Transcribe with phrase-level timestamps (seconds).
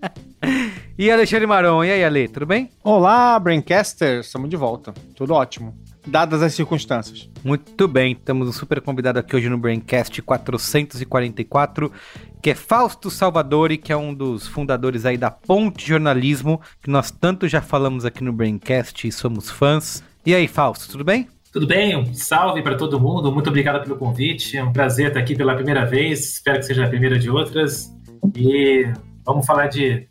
[0.98, 2.70] e Alexandre Maron, e aí, Ale, tudo bem?
[2.82, 4.94] Olá, Braincasters, estamos de volta.
[5.14, 5.74] Tudo ótimo
[6.06, 7.28] dadas as circunstâncias.
[7.44, 11.92] Muito bem, temos um super convidado aqui hoje no Braincast 444,
[12.40, 17.10] que é Fausto Salvadori, que é um dos fundadores aí da Ponte Jornalismo, que nós
[17.10, 20.02] tanto já falamos aqui no Braincast e somos fãs.
[20.24, 21.28] E aí, Fausto, tudo bem?
[21.52, 21.96] Tudo bem?
[21.96, 23.30] Um salve para todo mundo.
[23.30, 24.56] Muito obrigado pelo convite.
[24.56, 26.34] É um prazer estar aqui pela primeira vez.
[26.34, 27.94] Espero que seja a primeira de outras.
[28.34, 28.90] E
[29.22, 30.08] vamos falar de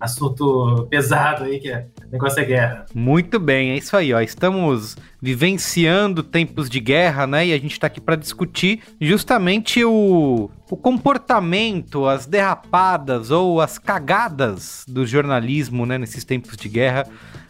[0.00, 2.86] assunto pesado aí, que é negócio é guerra.
[2.94, 4.20] Muito bem, é isso aí, ó.
[4.20, 7.46] Estamos vivenciando tempos de guerra, né?
[7.46, 13.78] E a gente está aqui para discutir justamente o, o comportamento, as derrapadas ou as
[13.78, 17.06] cagadas do jornalismo, né, nesses tempos de guerra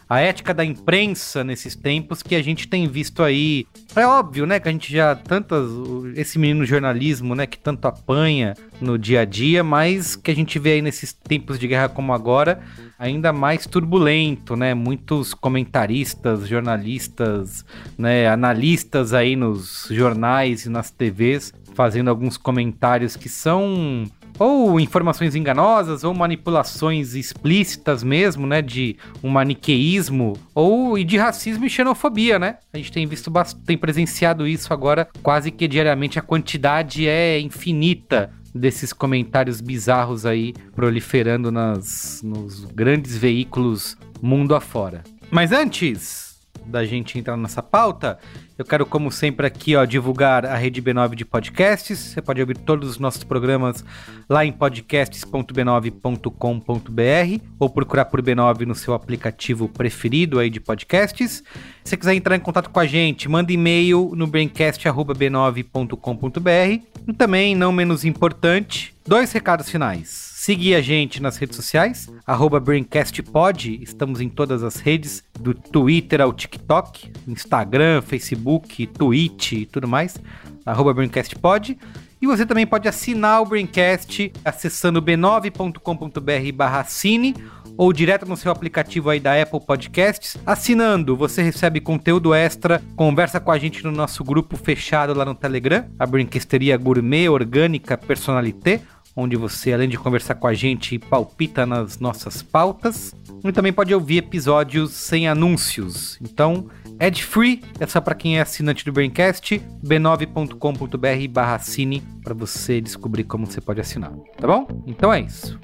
[0.07, 3.65] a ética da imprensa nesses tempos que a gente tem visto aí.
[3.95, 5.69] É óbvio, né, que a gente já tantas
[6.15, 10.59] esse menino jornalismo, né, que tanto apanha no dia a dia, mas que a gente
[10.59, 12.59] vê aí nesses tempos de guerra como agora,
[12.99, 14.73] ainda mais turbulento, né?
[14.73, 17.65] Muitos comentaristas, jornalistas,
[17.97, 24.05] né, analistas aí nos jornais e nas TVs fazendo alguns comentários que são
[24.37, 31.65] ou informações enganosas, ou manipulações explícitas mesmo, né, de um maniqueísmo, ou e de racismo
[31.65, 32.57] e xenofobia, né?
[32.73, 33.31] A gente tem visto,
[33.65, 40.53] tem presenciado isso agora quase que diariamente, a quantidade é infinita desses comentários bizarros aí
[40.73, 45.03] proliferando nas, nos grandes veículos mundo afora.
[45.29, 48.17] Mas antes, da gente entrar nessa pauta,
[48.57, 51.99] eu quero, como sempre, aqui ó, divulgar a rede B9 de podcasts.
[51.99, 53.83] Você pode ouvir todos os nossos programas
[54.29, 61.43] lá em podcasts.b9.com.br ou procurar por B9 no seu aplicativo preferido aí de podcasts.
[61.83, 66.85] Se você quiser entrar em contato com a gente, manda e-mail no braincast.b9.com.br.
[67.07, 70.34] E também, não menos importante, dois recados finais.
[70.45, 76.21] Seguir a gente nas redes sociais, arroba BraincastPod, estamos em todas as redes, do Twitter
[76.21, 80.21] ao TikTok, Instagram, Facebook, Twitch e tudo mais,
[80.63, 81.75] arroba BraincastPod.
[82.21, 87.35] E você também pode assinar o Braincast acessando b9.com.br barra assine
[87.77, 90.37] ou direto no seu aplicativo aí da Apple Podcasts.
[90.45, 95.35] Assinando, você recebe conteúdo extra, conversa com a gente no nosso grupo fechado lá no
[95.35, 98.81] Telegram, a Brinquesteria Gourmet Orgânica Personalité,
[99.15, 103.15] onde você, além de conversar com a gente, palpita nas nossas pautas.
[103.43, 106.19] E também pode ouvir episódios sem anúncios.
[106.21, 106.67] Então,
[106.99, 112.81] ad free, é só para quem é assinante do Braincast, b9.com.br barra assine para você
[112.81, 114.67] descobrir como você pode assinar, tá bom?
[114.87, 115.59] Então é isso.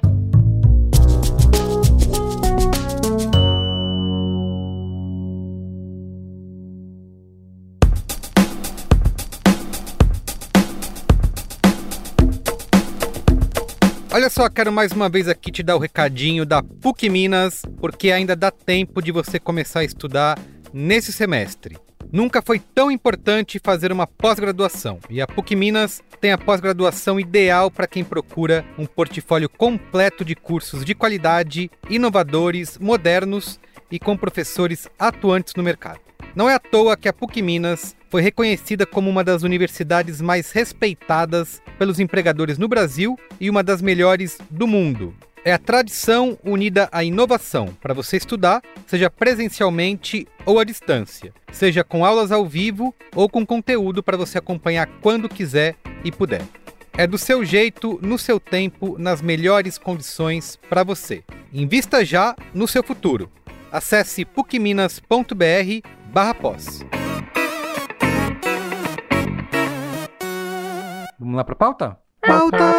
[14.14, 18.12] Olha só, quero mais uma vez aqui te dar o recadinho da PUC Minas, porque
[18.12, 20.38] ainda dá tempo de você começar a estudar
[20.70, 21.78] nesse semestre.
[22.12, 27.70] Nunca foi tão importante fazer uma pós-graduação, e a PUC Minas tem a pós-graduação ideal
[27.70, 33.58] para quem procura um portfólio completo de cursos de qualidade, inovadores, modernos
[33.90, 36.00] e com professores atuantes no mercado.
[36.36, 40.52] Não é à toa que a PUC Minas foi reconhecida como uma das universidades mais
[40.52, 45.14] respeitadas pelos empregadores no Brasil e uma das melhores do mundo.
[45.42, 51.82] É a tradição unida à inovação para você estudar, seja presencialmente ou à distância, seja
[51.82, 55.74] com aulas ao vivo ou com conteúdo para você acompanhar quando quiser
[56.04, 56.42] e puder.
[56.92, 61.24] É do seu jeito, no seu tempo, nas melhores condições para você.
[61.50, 63.32] Invista já no seu futuro.
[63.72, 66.84] Acesse pucminas.br/pós.
[71.32, 71.98] Vamos lá pra pauta?
[72.20, 72.71] Pauta!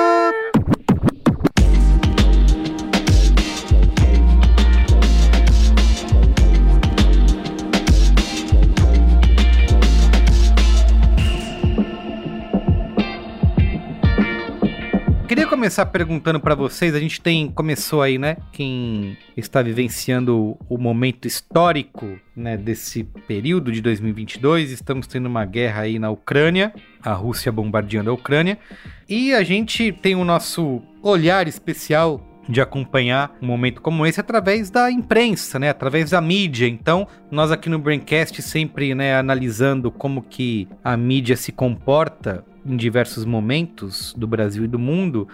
[15.63, 21.25] Começar perguntando pra vocês, a gente tem começou aí, né, quem está vivenciando o momento
[21.25, 27.49] histórico, né, desse período de 2022, estamos tendo uma guerra aí na Ucrânia, a Rússia
[27.49, 28.59] bombardeando a Ucrânia,
[29.07, 34.69] e a gente tem o nosso olhar especial de acompanhar um momento como esse através
[34.69, 36.67] da imprensa, né, através da mídia.
[36.67, 42.77] Então, nós aqui no Braincast sempre, né, analisando como que a mídia se comporta em
[42.77, 45.27] diversos momentos do Brasil e do mundo,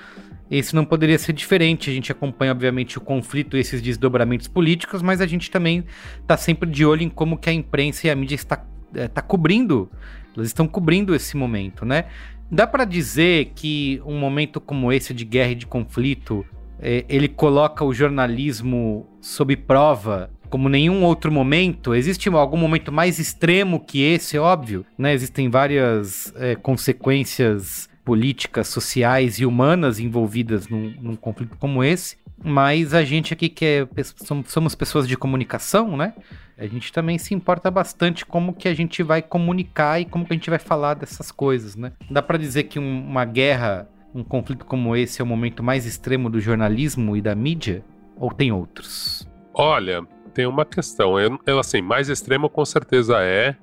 [0.49, 1.89] esse não poderia ser diferente.
[1.89, 5.83] A gente acompanha, obviamente, o conflito e esses desdobramentos políticos, mas a gente também
[6.21, 9.21] está sempre de olho em como que a imprensa e a mídia está, é, tá
[9.21, 9.89] cobrindo,
[10.35, 12.05] elas estão cobrindo esse momento, né?
[12.51, 16.43] Dá para dizer que um momento como esse de guerra e de conflito,
[16.79, 21.94] é, ele coloca o jornalismo sob prova como nenhum outro momento.
[21.94, 25.13] Existe algum momento mais extremo que esse, óbvio, né?
[25.13, 32.18] Existem várias é, consequências políticas, sociais e humanas envolvidas num, num, conflito como esse.
[32.44, 34.04] Mas a gente aqui que é,
[34.46, 36.13] somos pessoas de comunicação, né?
[36.57, 40.34] A gente também se importa bastante como que a gente vai comunicar e como que
[40.34, 41.92] a gente vai falar dessas coisas, né?
[42.10, 45.86] Dá para dizer que um, uma guerra, um conflito como esse é o momento mais
[45.86, 47.84] extremo do jornalismo e da mídia?
[48.18, 49.28] Ou tem outros?
[49.54, 50.06] Olha,
[50.39, 51.19] tem uma questão.
[51.19, 53.57] Eu, eu, assim, mais extremo com certeza é.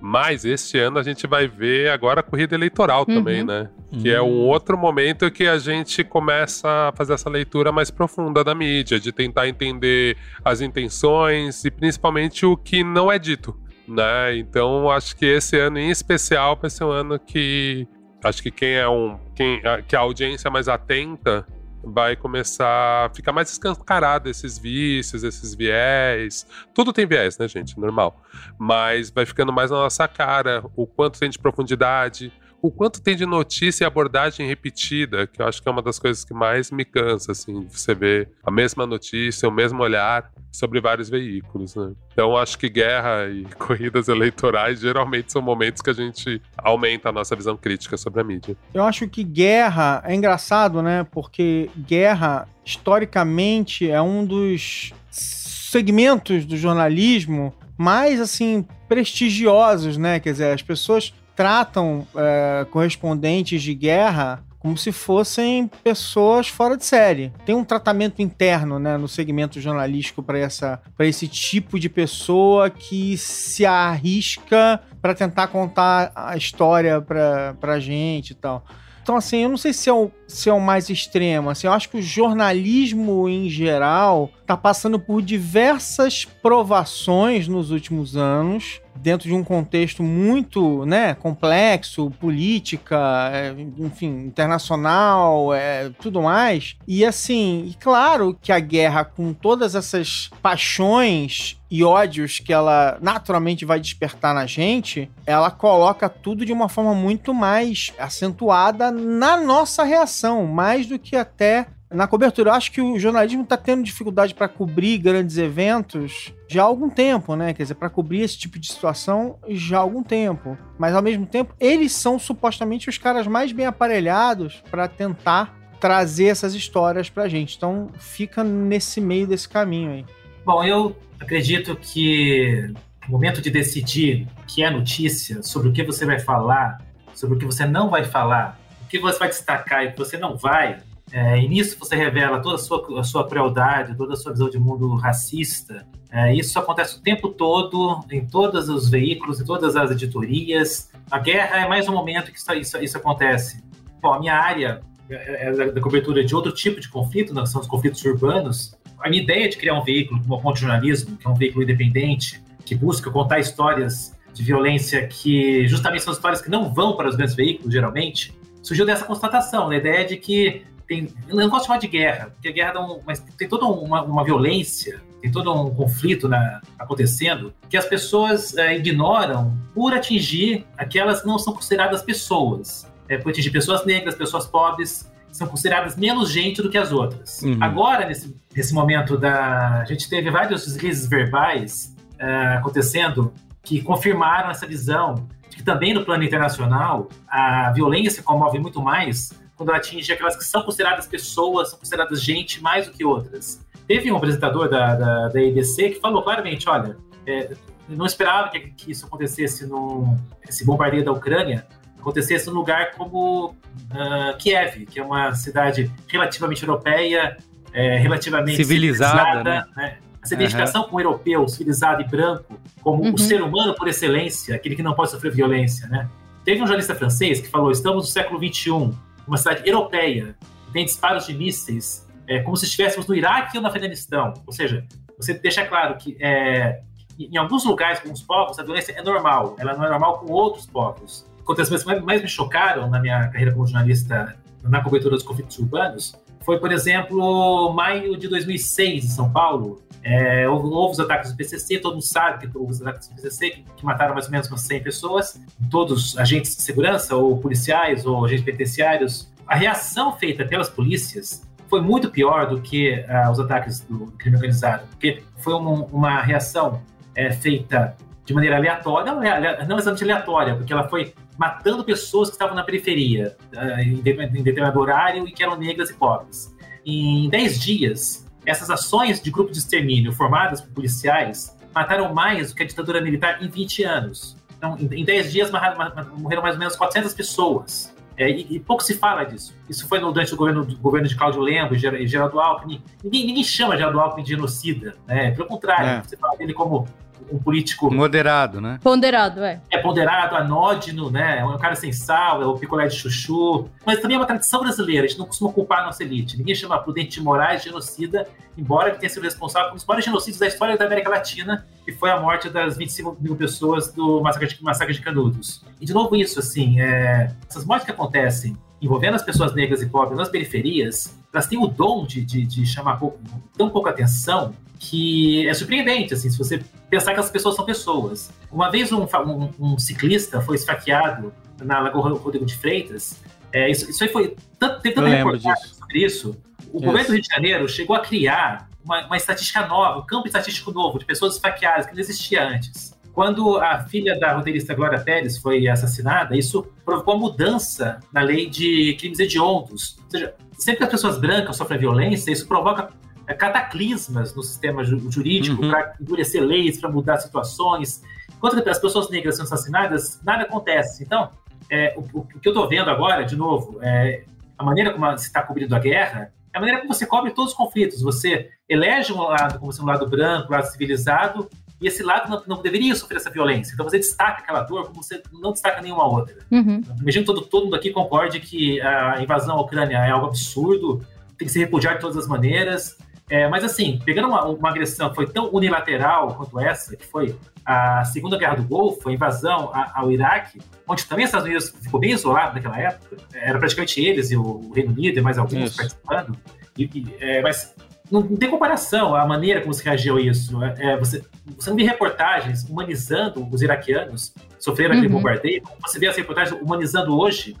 [0.00, 3.14] Mas este ano a gente vai ver agora a corrida eleitoral uhum.
[3.14, 3.70] também, né?
[4.00, 4.48] Que é um hum.
[4.48, 9.12] outro momento que a gente começa a fazer essa leitura mais profunda da mídia, de
[9.12, 13.56] tentar entender as intenções e principalmente o que não é dito,
[13.86, 14.36] né?
[14.36, 17.86] Então acho que esse ano em especial vai ser um ano que
[18.24, 21.46] acho que quem é um quem que a audiência mais atenta
[21.92, 26.46] vai começar a ficar mais escancarado esses vícios, esses viés.
[26.74, 27.78] Tudo tem viés, né, gente?
[27.78, 28.22] Normal.
[28.58, 33.14] Mas vai ficando mais na nossa cara o quanto tem de profundidade, o quanto tem
[33.14, 36.70] de notícia e abordagem repetida, que eu acho que é uma das coisas que mais
[36.70, 41.92] me cansa, assim, você ver a mesma notícia, o mesmo olhar sobre vários veículos, né?
[42.12, 47.12] Então acho que guerra e corridas eleitorais geralmente são momentos que a gente aumenta a
[47.12, 48.56] nossa visão crítica sobre a mídia.
[48.72, 51.06] Eu acho que guerra é engraçado, né?
[51.10, 60.18] Porque guerra historicamente é um dos segmentos do jornalismo mais assim prestigiosos, né?
[60.20, 66.84] Quer dizer, as pessoas tratam é, correspondentes de guerra como se fossem pessoas fora de
[66.84, 67.32] série.
[67.44, 73.64] Tem um tratamento interno, né, no segmento jornalístico para esse tipo de pessoa que se
[73.64, 78.66] arrisca para tentar contar a história para pra gente e tal.
[79.04, 81.48] Então, assim, eu não sei se é, o, se é o mais extremo.
[81.48, 88.16] Assim, eu acho que o jornalismo, em geral, está passando por diversas provações nos últimos
[88.16, 96.76] anos dentro de um contexto muito né, complexo, política, é, enfim, internacional, é, tudo mais.
[96.86, 102.96] E assim, e claro que a guerra, com todas essas paixões e ódios que ela
[103.00, 109.36] naturalmente vai despertar na gente, ela coloca tudo de uma forma muito mais acentuada na
[109.36, 112.50] nossa reação, mais do que até na cobertura.
[112.50, 116.88] Eu acho que o jornalismo está tendo dificuldade para cobrir grandes eventos já há algum
[116.88, 117.52] tempo, né?
[117.52, 120.56] Quer dizer, para cobrir esse tipo de situação já há algum tempo.
[120.78, 126.26] Mas ao mesmo tempo, eles são supostamente os caras mais bem aparelhados para tentar trazer
[126.26, 127.56] essas histórias pra gente.
[127.56, 130.04] Então fica nesse meio desse caminho aí.
[130.44, 132.72] Bom, eu acredito que
[133.08, 136.80] o momento de decidir o que é notícia, sobre o que você vai falar,
[137.14, 139.98] sobre o que você não vai falar, o que você vai destacar e o que
[139.98, 140.78] você não vai,
[141.12, 144.50] é, e nisso você revela toda a sua, a sua crueldade, toda a sua visão
[144.50, 145.86] de mundo racista.
[146.10, 150.90] É, isso acontece o tempo todo, em todos os veículos, em todas as editorias.
[151.10, 153.62] A guerra é mais um momento que isso, isso, isso acontece.
[154.00, 157.60] Bom, a minha área é, é da cobertura de outro tipo de conflito, né, são
[157.60, 158.76] os conflitos urbanos.
[158.98, 161.62] A minha ideia de criar um veículo como a Ponte Jornalismo, que é um veículo
[161.62, 167.08] independente, que busca contar histórias de violência que justamente são histórias que não vão para
[167.08, 171.62] os grandes veículos, geralmente, surgiu dessa constatação, da ideia de que tem, eu não gosto
[171.62, 175.00] de chamar de guerra, porque a guerra dá um, mas tem toda uma, uma violência,
[175.20, 181.26] tem todo um conflito na, acontecendo que as pessoas é, ignoram por atingir aquelas que
[181.26, 182.86] não são consideradas pessoas.
[183.08, 187.42] É, por atingir pessoas negras, pessoas pobres, são consideradas menos gente do que as outras.
[187.42, 187.58] Uhum.
[187.60, 189.80] Agora, nesse, nesse momento da.
[189.80, 196.04] A gente teve vários deslizes verbais é, acontecendo que confirmaram essa visão que também no
[196.04, 201.70] plano internacional a violência comove muito mais quando ela atinge aquelas que são consideradas pessoas,
[201.70, 203.64] são consideradas gente mais do que outras.
[203.88, 206.96] Teve um apresentador da, da, da EBC que falou claramente, olha,
[207.26, 207.54] é,
[207.88, 211.66] não esperava que, que, isso acontecesse no esse bombardeio da Ucrânia
[211.98, 217.36] acontecesse num lugar como uh, Kiev, que é uma cidade relativamente europeia,
[217.72, 219.66] é, relativamente civilizada, civilizada né?
[219.76, 219.98] né?
[220.22, 220.88] Essa identificação uhum.
[220.88, 223.14] com o europeu, civilizado e branco, como uhum.
[223.14, 226.08] o ser humano por excelência, aquele que não pode sofrer violência, né?
[226.44, 228.92] Teve um jornalista francês que falou: estamos no século XXI,
[229.26, 230.36] uma cidade europeia,
[230.72, 234.34] tem disparos de mísseis, é, como se estivéssemos no Iraque ou no Afeganistão.
[234.46, 236.82] Ou seja, você deixa claro que é,
[237.18, 240.32] em alguns lugares, com os povos, a violência é normal, ela não é normal com
[240.32, 241.26] outros povos.
[241.44, 246.14] Coisas que mais me chocaram na minha carreira como jornalista na cobertura dos conflitos urbanos
[246.46, 249.82] foi, por exemplo, maio de 2006, em São Paulo.
[250.04, 253.16] É, houve, houve, os ataques do PCC, todo mundo sabe que houve os ataques do
[253.16, 257.36] PCC, que, que, mataram mais ou menos umas 100 pessoas, todos agentes de segurança, ou
[257.38, 259.28] policiais, ou agentes penitenciários.
[259.44, 264.36] A reação feita pelas polícias foi muito pior do que uh, os ataques do crime
[264.36, 266.80] organizado, porque foi uma, uma reação
[267.12, 269.20] é, feita de maneira aleatória, não,
[269.66, 273.36] não exatamente aleatória, porque ela foi matando pessoas que estavam na periferia,
[273.78, 276.54] em, em determinado horário, e que eram negras e pobres.
[276.84, 282.56] Em 10 dias, essas ações de grupo de extermínio formadas por policiais mataram mais do
[282.56, 284.36] que a ditadura militar em 20 anos.
[284.56, 287.94] Então, em 10 dias, morreram mais ou menos 400 pessoas.
[288.16, 289.54] É, e, e, pouco se fala disso.
[289.68, 292.82] Isso foi no, durante o governo, do governo de Cláudio Lembro e Geraldo Alckmin.
[293.04, 294.94] Ninguém, ninguém chama Geraldo Alckmin de genocida.
[295.06, 295.32] Né?
[295.32, 296.02] Pelo contrário, é.
[296.02, 296.88] você fala dele como
[297.30, 297.92] um político.
[297.92, 298.78] Moderado, né?
[298.82, 299.60] Ponderado, é.
[299.70, 301.38] É ponderado, anódino, né?
[301.38, 303.68] É um cara sem sal, é o picolé de chuchu.
[303.84, 306.36] Mas também é uma tradição brasileira, a gente não costuma culpar a nossa elite.
[306.36, 309.86] Ninguém chama Prudente de Moraes de genocida, embora ele tenha sido responsável por um dos
[309.86, 313.92] maiores genocídios da história da América Latina, que foi a morte das 25 mil pessoas
[313.92, 315.62] do massacre de, massacre de Canudos.
[315.80, 317.32] E, de novo, isso, assim, é...
[317.48, 318.56] essas mortes que acontecem
[318.86, 322.64] envolvendo as pessoas negras e pobres nas periferias, elas têm o dom de, de, de
[322.64, 323.18] chamar pouco,
[323.56, 328.30] tão pouca atenção que é surpreendente, assim, se você pensar que as pessoas são pessoas.
[328.50, 333.20] Uma vez um, um, um ciclista foi esfaqueado na Lagoa Rodrigo de Freitas,
[333.52, 336.36] é, isso, isso aí foi, tanto, teve tanta reportagem sobre isso,
[336.72, 336.86] o isso.
[336.86, 340.70] governo do Rio de Janeiro chegou a criar uma, uma estatística nova, um campo estatístico
[340.70, 342.95] novo de pessoas esfaqueadas, que não existia antes.
[343.16, 348.46] Quando a filha da roteirista Glória Pérez foi assassinada, isso provocou uma mudança na lei
[348.46, 349.96] de crimes hediondos.
[350.04, 352.90] Ou seja, sempre que as pessoas brancas sofrem violência, isso provoca
[353.26, 355.70] é, cataclismas no sistema jurídico uhum.
[355.70, 358.02] para endurecer leis, para mudar situações.
[358.36, 361.02] Enquanto as pessoas negras são assassinadas, nada acontece.
[361.02, 361.30] Então,
[361.70, 364.24] é, o, o, que eu estou vendo agora, de novo, é,
[364.58, 367.52] a maneira como se está cobrindo a guerra é a maneira como você cobre todos
[367.52, 368.02] os conflitos.
[368.02, 371.48] Você elege um lado como um lado branco, um lado civilizado,
[371.80, 373.74] e esse lado não, não, deveria sofrer essa violência.
[373.74, 376.36] Então você destaca aquela dor como você não destaca nenhuma outra.
[376.50, 376.82] Uhum.
[377.00, 381.04] Imagino que todo, todo mundo aqui concorde que a invasão à Ucrânia é algo absurdo,
[381.36, 382.96] tem que se repudiar de todas as maneiras.
[383.28, 387.36] É, mas assim, pegando uma, uma agressão que foi tão unilateral quanto essa, que foi
[387.64, 391.98] a Segunda Guerra do Golfo, a invasão ao Iraque, onde também os Estados Unidos ficou
[391.98, 395.76] bem isolado naquela época, era praticamente eles e o Reino Unido e mais alguns Isso.
[395.76, 396.38] participando,
[396.78, 397.74] e, e, é, mas
[398.10, 400.62] não, não, tem comparação a maneira como se reagiu a isso.
[400.62, 401.24] É, é você,
[401.54, 405.18] você não vê reportagens humanizando os iraquianos sofreram aquele uhum.
[405.18, 407.56] bombardeio, você vê as reportagens humanizando hoje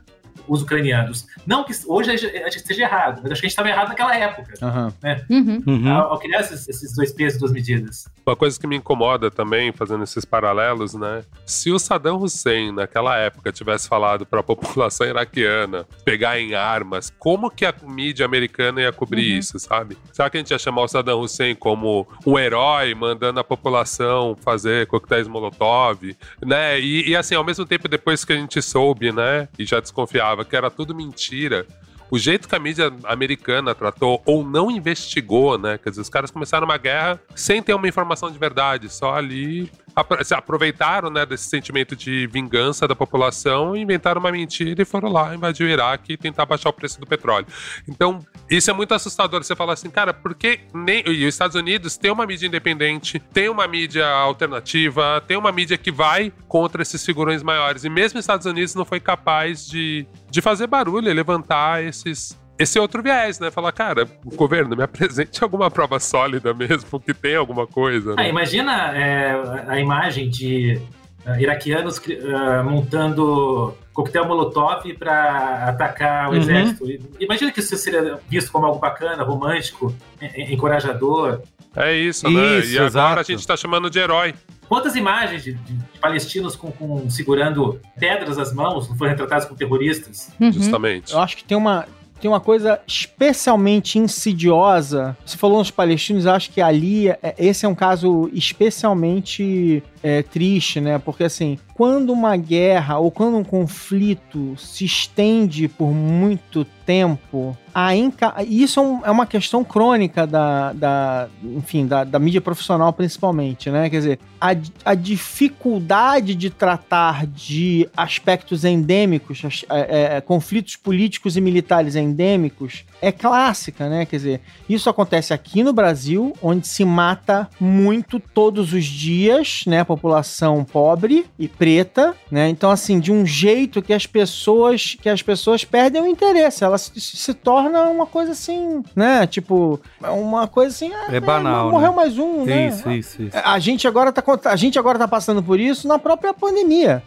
[0.48, 1.26] os ucranianos.
[1.46, 4.16] Não que hoje a gente esteja errado, mas acho que a gente estava errado naquela
[4.16, 4.54] época.
[4.62, 4.92] Uhum.
[5.02, 5.24] Né?
[5.30, 5.62] Uhum.
[5.66, 5.92] uhum.
[5.92, 8.08] Ao, ao, criar esses, esses, dois pesos, duas medidas.
[8.26, 11.22] Uma coisa que me incomoda também, fazendo esses paralelos, né?
[11.44, 17.12] Se o Saddam Hussein, naquela época, tivesse falado para a população iraquiana pegar em armas,
[17.18, 19.38] como que a mídia americana ia cobrir uhum.
[19.38, 19.96] isso, sabe?
[20.12, 24.36] Será que a gente ia chamar o Saddam Hussein como um herói, mandando a população
[24.42, 26.80] fazer coquetéis Molotov, né?
[26.80, 29.48] E, e assim, ao mesmo tempo, depois que a gente soube, né?
[29.58, 31.66] E já desconfiava que era tudo mentira,
[32.10, 35.78] o jeito que a mídia americana tratou ou não investigou, né?
[35.78, 39.70] Quer dizer, os caras começaram uma guerra sem ter uma informação de verdade, só ali
[39.96, 45.66] aproveitaram né, desse sentimento de vingança da população, inventaram uma mentira e foram lá invadir
[45.66, 47.46] o Iraque e tentar baixar o preço do petróleo.
[47.88, 48.18] Então,
[48.50, 49.42] isso é muito assustador.
[49.42, 51.02] Você fala assim, cara, porque nem.
[51.06, 55.78] E os Estados Unidos tem uma mídia independente, tem uma mídia alternativa, tem uma mídia
[55.78, 57.84] que vai contra esses figurões maiores.
[57.84, 62.78] E mesmo os Estados Unidos não foi capaz de, de fazer barulho levantar esses esse
[62.78, 63.50] é outro viés, né?
[63.50, 68.14] Falar, cara, o governo me apresente alguma prova sólida mesmo, que tem alguma coisa.
[68.14, 68.24] Né?
[68.24, 70.80] Ah, imagina é, a imagem de
[71.26, 76.38] uh, iraquianos uh, montando coquetel molotov para atacar o uhum.
[76.38, 76.84] exército.
[77.18, 79.94] Imagina que isso seria visto como algo bacana, romântico,
[80.36, 81.40] encorajador.
[81.74, 82.58] É isso, né?
[82.58, 83.20] Isso, e agora exato.
[83.20, 84.34] a gente está chamando de herói.
[84.68, 89.56] Quantas imagens de, de palestinos com, com, segurando pedras nas mãos não foram retratadas como
[89.56, 90.30] terroristas?
[90.40, 90.52] Uhum.
[90.52, 91.12] Justamente.
[91.12, 91.86] Eu acho que tem uma,
[92.20, 95.16] tem uma coisa especialmente insidiosa.
[95.24, 100.80] Você falou nos palestinos, acho que ali, é, esse é um caso especialmente é, triste,
[100.80, 101.00] né?
[101.00, 107.94] Porque assim, quando uma guerra ou quando um conflito se estende por muito tempo, a
[107.94, 108.32] inca...
[108.44, 113.90] isso é, é uma questão crônica da, da enfim, da, da, mídia profissional principalmente, né?
[113.90, 114.50] Quer dizer, a,
[114.84, 123.10] a dificuldade de tratar de aspectos endêmicos, é, é, conflitos políticos e militares endêmicos, é
[123.10, 124.06] clássica, né?
[124.06, 129.82] Quer dizer, isso acontece aqui no Brasil, onde se mata muito todos os dias, né?
[129.96, 132.48] População pobre e preta, né?
[132.48, 136.64] Então, assim, de um jeito que as pessoas que as pessoas perdem o interesse.
[136.64, 139.26] Ela se, se torna uma coisa assim, né?
[139.26, 140.92] Tipo, uma coisa assim.
[140.92, 141.66] Ah, é banal.
[141.66, 141.72] Né?
[141.72, 141.96] Morreu né?
[141.96, 142.68] mais um, né?
[142.68, 143.36] Isso, isso, isso.
[143.44, 147.02] A gente agora tá a gente agora tá passando por isso na própria pandemia.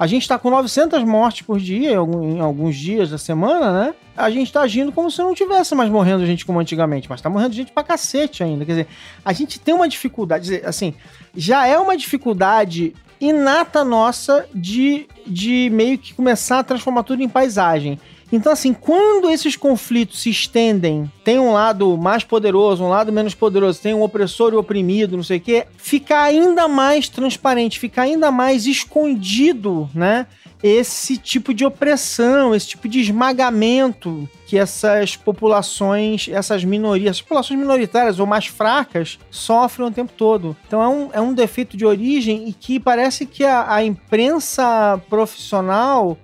[0.00, 3.94] A gente está com 900 mortes por dia, em alguns dias da semana, né?
[4.16, 7.28] A gente está agindo como se não tivesse mais morrendo gente como antigamente, mas está
[7.28, 8.64] morrendo gente pra cacete ainda.
[8.64, 8.86] Quer dizer,
[9.22, 10.94] a gente tem uma dificuldade, assim,
[11.36, 17.28] já é uma dificuldade inata nossa de, de meio que começar a transformar tudo em
[17.28, 18.00] paisagem.
[18.32, 23.34] Então, assim, quando esses conflitos se estendem, tem um lado mais poderoso, um lado menos
[23.34, 28.02] poderoso, tem um opressor e oprimido, não sei o quê, fica ainda mais transparente, fica
[28.02, 30.26] ainda mais escondido, né?
[30.62, 37.58] Esse tipo de opressão, esse tipo de esmagamento que essas populações, essas minorias, essas populações
[37.58, 40.56] minoritárias ou mais fracas sofrem o tempo todo.
[40.66, 45.00] Então é um, é um defeito de origem e que parece que a, a imprensa
[45.08, 46.18] profissional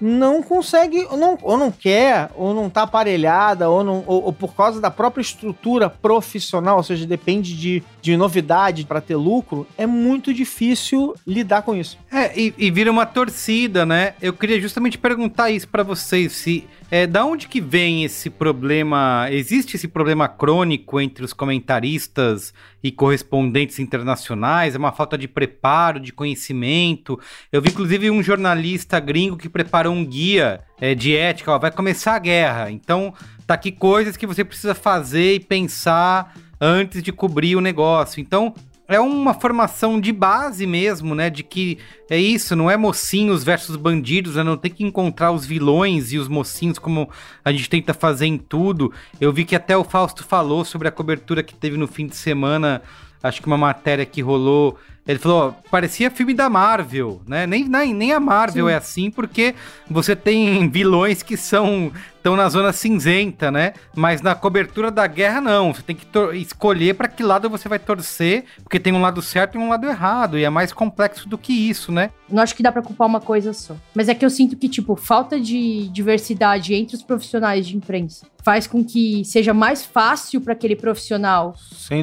[0.00, 4.32] não consegue, ou não, ou não quer, ou não tá aparelhada, ou, não, ou, ou,
[4.32, 9.66] por causa da própria estrutura profissional, ou seja, depende de, de novidade para ter lucro,
[9.76, 11.98] é muito difícil lidar com isso.
[12.10, 14.14] É, e, e vira uma torcida, né?
[14.22, 19.28] Eu queria justamente perguntar isso para vocês, se é, da onde que vem esse problema?
[19.30, 24.74] Existe esse problema crônico entre os comentaristas e correspondentes internacionais?
[24.74, 27.18] É uma falta de preparo, de conhecimento?
[27.52, 31.70] Eu vi inclusive um jornalista gringo que preparou um guia é, de ética, ó, vai
[31.70, 33.14] começar a guerra, então
[33.46, 38.20] tá aqui coisas que você precisa fazer e pensar antes de cobrir o negócio.
[38.20, 38.52] Então,
[38.90, 41.30] é uma formação de base mesmo, né?
[41.30, 41.78] De que
[42.10, 44.42] é isso, não é mocinhos versus bandidos, né?
[44.42, 47.08] Não tem que encontrar os vilões e os mocinhos como
[47.44, 48.92] a gente tenta fazer em tudo.
[49.20, 52.16] Eu vi que até o Fausto falou sobre a cobertura que teve no fim de
[52.16, 52.82] semana,
[53.22, 57.46] acho que uma matéria que rolou ele falou, parecia filme da Marvel, né?
[57.46, 58.72] Nem, nem, nem a Marvel Sim.
[58.72, 59.54] é assim, porque
[59.88, 63.72] você tem vilões que são estão na zona cinzenta, né?
[63.96, 67.78] Mas na cobertura da guerra não, você tem que escolher para que lado você vai
[67.78, 71.38] torcer, porque tem um lado certo e um lado errado, e é mais complexo do
[71.38, 72.10] que isso, né?
[72.28, 73.74] Não acho que dá para culpar uma coisa só.
[73.94, 78.26] Mas é que eu sinto que tipo, falta de diversidade entre os profissionais de imprensa
[78.42, 81.54] faz com que seja mais fácil para aquele profissional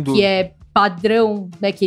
[0.04, 1.86] que é padrão, né, que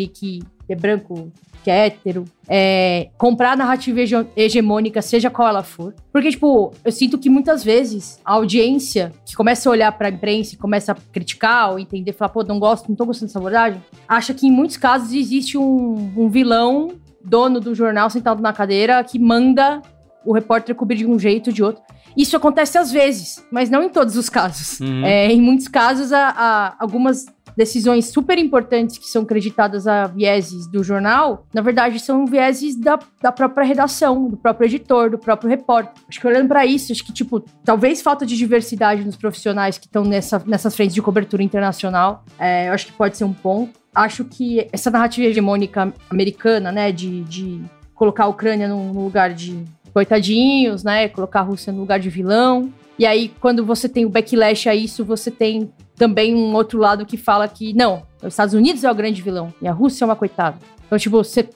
[0.72, 4.00] é branco, que é hétero, é, comprar a narrativa
[4.36, 5.94] hegemônica, seja qual ela for.
[6.12, 10.54] Porque, tipo, eu sinto que muitas vezes a audiência que começa a olhar pra imprensa
[10.54, 13.82] e começa a criticar ou entender, falar, pô, não gosto, não tô gostando dessa abordagem,
[14.08, 16.88] acha que em muitos casos existe um, um vilão,
[17.22, 19.82] dono do jornal, sentado na cadeira, que manda
[20.24, 21.82] o repórter cobrir de um jeito ou de outro.
[22.16, 24.80] Isso acontece às vezes, mas não em todos os casos.
[24.80, 25.04] Uhum.
[25.04, 30.66] É, em muitos casos, a, a, algumas decisões super importantes que são creditadas a vieses
[30.66, 35.48] do jornal, na verdade são vieses da, da própria redação, do próprio editor, do próprio
[35.48, 35.92] repórter.
[36.08, 39.86] Acho que olhando para isso, acho que, tipo, talvez falta de diversidade nos profissionais que
[39.86, 43.78] estão nessa, nessas frentes de cobertura internacional, é, eu acho que pode ser um ponto.
[43.94, 47.60] Acho que essa narrativa hegemônica americana, né, de, de
[47.94, 52.72] colocar a Ucrânia num lugar de coitadinhos, né, colocar a Rússia no lugar de vilão,
[53.00, 57.04] e aí, quando você tem o backlash a isso, você tem também um outro lado
[57.04, 60.06] que fala que, não, os Estados Unidos é o grande vilão e a Rússia é
[60.06, 60.56] uma coitada.
[60.86, 61.46] Então, tipo, você,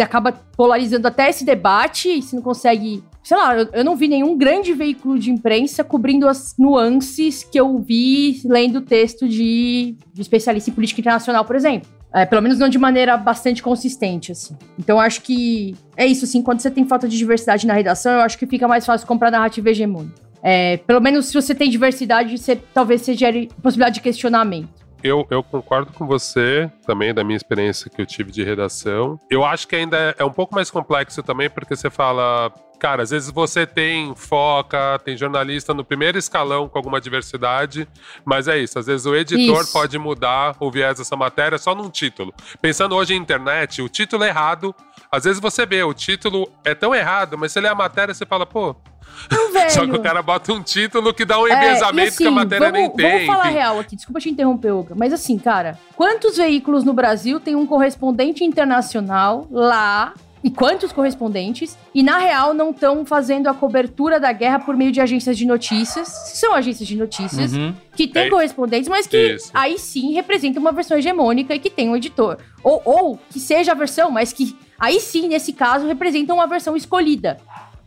[0.00, 3.02] acaba polarizando até esse debate e você não consegue.
[3.24, 7.58] Sei lá, eu, eu não vi nenhum grande veículo de imprensa cobrindo as nuances que
[7.58, 11.90] eu vi lendo texto de, de especialista em política internacional, por exemplo.
[12.14, 14.56] É, pelo menos não de maneira bastante consistente, assim.
[14.78, 16.42] Então, acho que é isso, assim.
[16.42, 19.32] Quando você tem falta de diversidade na redação, eu acho que fica mais fácil comprar
[19.32, 20.29] narrativa hegemônica.
[20.42, 24.68] É, pelo menos se você tem diversidade, você, talvez você gere possibilidade de questionamento.
[25.02, 29.18] eu, eu concordo com você, também da minha experiência que eu tive de redação.
[29.30, 33.10] Eu acho que ainda é um pouco mais complexo também, porque você fala, cara, às
[33.10, 37.86] vezes você tem foca, tem jornalista no primeiro escalão com alguma diversidade,
[38.24, 39.72] mas é isso, às vezes o editor isso.
[39.72, 42.34] pode mudar o viés dessa matéria só num título.
[42.60, 44.74] Pensando hoje em internet, o título é errado,
[45.12, 48.24] às vezes você vê, o título é tão errado, mas você lê a matéria você
[48.24, 48.74] fala, pô,
[49.70, 52.28] Só que o cara bota um título que dá um embesamento é, assim, que a
[52.28, 53.10] assim, matéria vamos, nem tem.
[53.10, 53.54] Vamos falar enfim.
[53.54, 54.94] real aqui, desculpa te interromper, Olga.
[54.96, 61.76] Mas assim, cara, quantos veículos no Brasil tem um correspondente internacional lá e quantos correspondentes,
[61.94, 65.46] e na real não estão fazendo a cobertura da guerra por meio de agências de
[65.46, 66.08] notícias.
[66.34, 67.74] São agências de notícias uhum.
[67.94, 68.30] que têm é.
[68.30, 69.50] correspondentes, mas que Isso.
[69.52, 72.38] aí sim representam uma versão hegemônica e que tem um editor.
[72.62, 76.74] Ou, ou que seja a versão, mas que aí sim, nesse caso, representam uma versão
[76.74, 77.36] escolhida.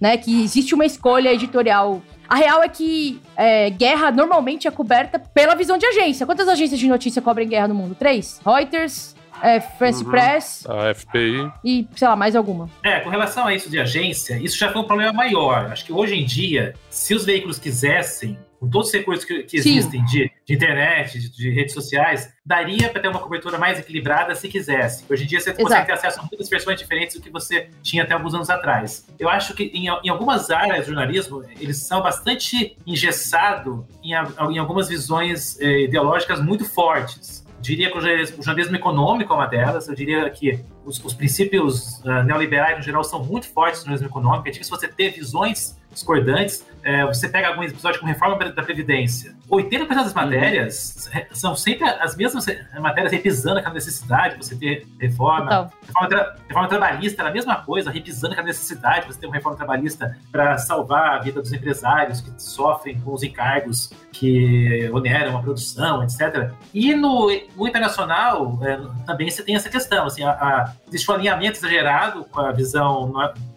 [0.04, 5.18] Né, que existe uma escolha editorial a real é que é, guerra normalmente é coberta
[5.18, 6.26] pela visão de agência.
[6.26, 7.96] Quantas agências de notícia cobrem guerra no mundo?
[7.96, 8.42] Três?
[8.46, 10.10] Reuters, é, France uhum.
[10.10, 10.66] Press.
[10.68, 11.52] A FPI.
[11.63, 12.70] E, sei lá, mais alguma.
[12.84, 15.72] É, com relação a isso de agência, isso já foi um problema maior.
[15.72, 19.58] Acho que hoje em dia, se os veículos quisessem, com todos os recursos que, que
[19.58, 24.34] existem de, de, internet, de, de, redes sociais, daria para ter uma cobertura mais equilibrada
[24.36, 25.04] se quisesse.
[25.10, 25.63] Hoje em dia você Exato.
[25.63, 29.06] consegue ter acesso a muitas versões diferentes do que você tinha até alguns anos atrás.
[29.19, 34.58] Eu acho que em, em algumas áreas do jornalismo, eles são bastante engessados em, em
[34.58, 39.95] algumas visões eh, ideológicas muito fortes diria que o jornalismo econômico é uma delas, eu
[39.95, 44.49] diria que os, os princípios uh, neoliberais, no geral, são muito fortes no jornalismo econômico,
[44.49, 46.66] é difícil você ter visões discordantes.
[46.84, 49.36] É, você pega alguns episódios com reforma da Previdência.
[49.50, 51.22] 80% das matérias uhum.
[51.32, 52.46] são sempre as mesmas
[52.80, 55.72] matérias repisando aquela necessidade de você ter reforma.
[55.88, 59.36] Reforma, tra reforma, trabalhista era a mesma coisa, repisando aquela necessidade de você ter uma
[59.36, 65.38] reforma trabalhista para salvar a vida dos empresários que sofrem com os encargos que oneram
[65.38, 66.52] a produção, etc.
[66.74, 70.06] E no, no internacional é, também você tem essa questão.
[70.06, 73.12] Assim, a, a, existe um alinhamento exagerado com a visão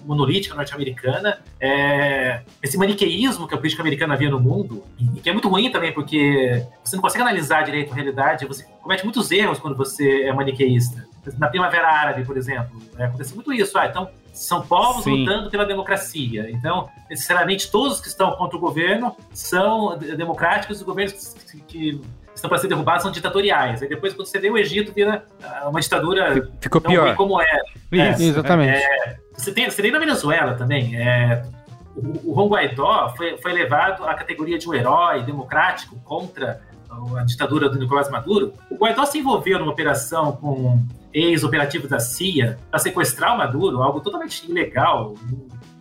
[0.05, 1.39] monolítica norte-americana.
[1.61, 2.26] É,
[2.63, 5.93] esse maniqueísmo que a política americana havia no mundo, e que é muito ruim também,
[5.93, 10.33] porque você não consegue analisar direito a realidade, você comete muitos erros quando você é
[10.33, 11.07] maniqueísta.
[11.39, 13.77] Na Primavera Árabe, por exemplo, é, acontece muito isso.
[13.77, 15.25] Ah, então, são povos Sim.
[15.25, 16.49] lutando pela democracia.
[16.51, 22.01] Então, necessariamente, todos que estão contra o governo são democráticos, os governos que, que
[22.35, 23.83] estão para ser derrubados são ditatoriais.
[23.83, 27.17] Aí depois, quando você vê o Egito, vira ah, uma ditadura Ficou pior.
[27.17, 27.63] como era.
[27.93, 28.77] É, Isso, é, exatamente.
[28.77, 30.95] É, você, tem, você tem na Venezuela também.
[30.97, 31.43] É,
[31.97, 36.61] o, o Juan Guaidó foi, foi levado à categoria de um herói democrático contra
[37.17, 38.53] a ditadura do Nicolás Maduro.
[38.71, 40.83] O Guaidó se envolveu numa operação com
[41.13, 45.15] ex-operativos da CIA para sequestrar o Maduro, algo totalmente ilegal,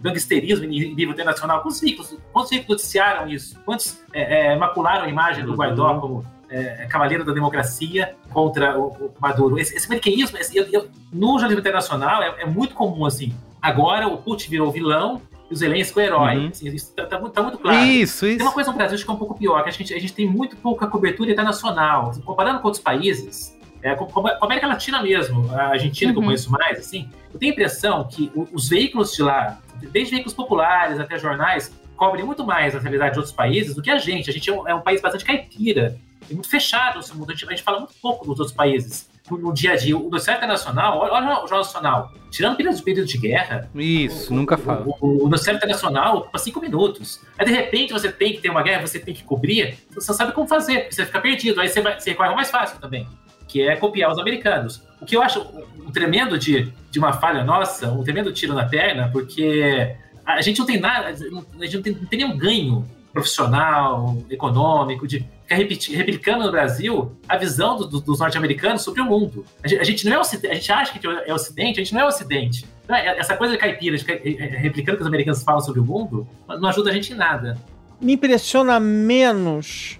[0.01, 1.61] gangsterismo em nível internacional.
[1.61, 3.59] Quantos veículos, quantos veículos noticiaram isso?
[3.65, 8.87] Quantos é, é, macularam a imagem do Guaidó como é, cavaleiro da democracia contra o,
[8.87, 9.59] o Maduro?
[9.59, 13.33] Esse, esse maniqueísmo, esse, eu, eu, no jornalismo internacional, é, é, muito comum assim.
[13.61, 16.37] Agora o Putin virou vilão o Zelensky o herói.
[16.37, 16.47] Uhum.
[16.47, 17.85] Assim, isso está tá, tá muito claro.
[17.85, 18.37] Isso, isso.
[18.37, 20.13] Tem uma coisa no Brasil que é um pouco pior, que a gente, a gente
[20.13, 22.11] tem muito pouca cobertura internacional.
[22.23, 26.13] Comparando com outros países, é, com, com, a América Latina mesmo, a Argentina, uhum.
[26.13, 26.27] que eu uhum.
[26.27, 29.59] conheço mais, assim, eu tenho a impressão que os veículos de lá,
[29.91, 33.89] desde veículos populares até jornais, cobrem muito mais a realidade de outros países do que
[33.89, 34.29] a gente.
[34.29, 35.97] A gente é um, é um país bastante caipira,
[36.29, 37.29] e muito fechado nesse mundo.
[37.29, 39.09] A gente, a gente, fala muito pouco dos outros países.
[39.29, 43.17] No, dia a dia, o noticiário internacional, olha, o Jornal Nacional, tirando períodos, período de
[43.17, 43.69] guerra.
[43.73, 44.85] Isso, o, nunca fala.
[44.85, 47.21] O, o, o noticiário internacional ocupa cinco minutos.
[47.37, 50.31] Aí, de repente, você tem que ter uma guerra, você tem que cobrir, você sabe
[50.31, 51.59] como fazer, porque você fica perdido.
[51.59, 53.07] Aí você, vai, você recorre ao mais fácil também
[53.47, 54.83] que é copiar os americanos.
[54.99, 55.39] O que eu acho
[55.85, 60.59] um tremendo de, de uma falha nossa, um tremendo tiro na perna, porque a gente
[60.59, 65.55] não tem nada, a gente não tem, não tem nenhum ganho profissional, econômico, de ficar
[65.55, 69.45] replicando no Brasil a visão do, do, dos norte-americanos sobre o mundo.
[69.63, 71.93] A gente, a gente, não é ocidente, a gente acha que é ocidente, a gente
[71.93, 72.65] não é ocidente.
[72.89, 76.27] É, essa coisa de caipira, de replicando o que os americanos falam sobre o mundo,
[76.47, 77.57] não ajuda a gente em nada.
[78.01, 79.99] Me impressiona menos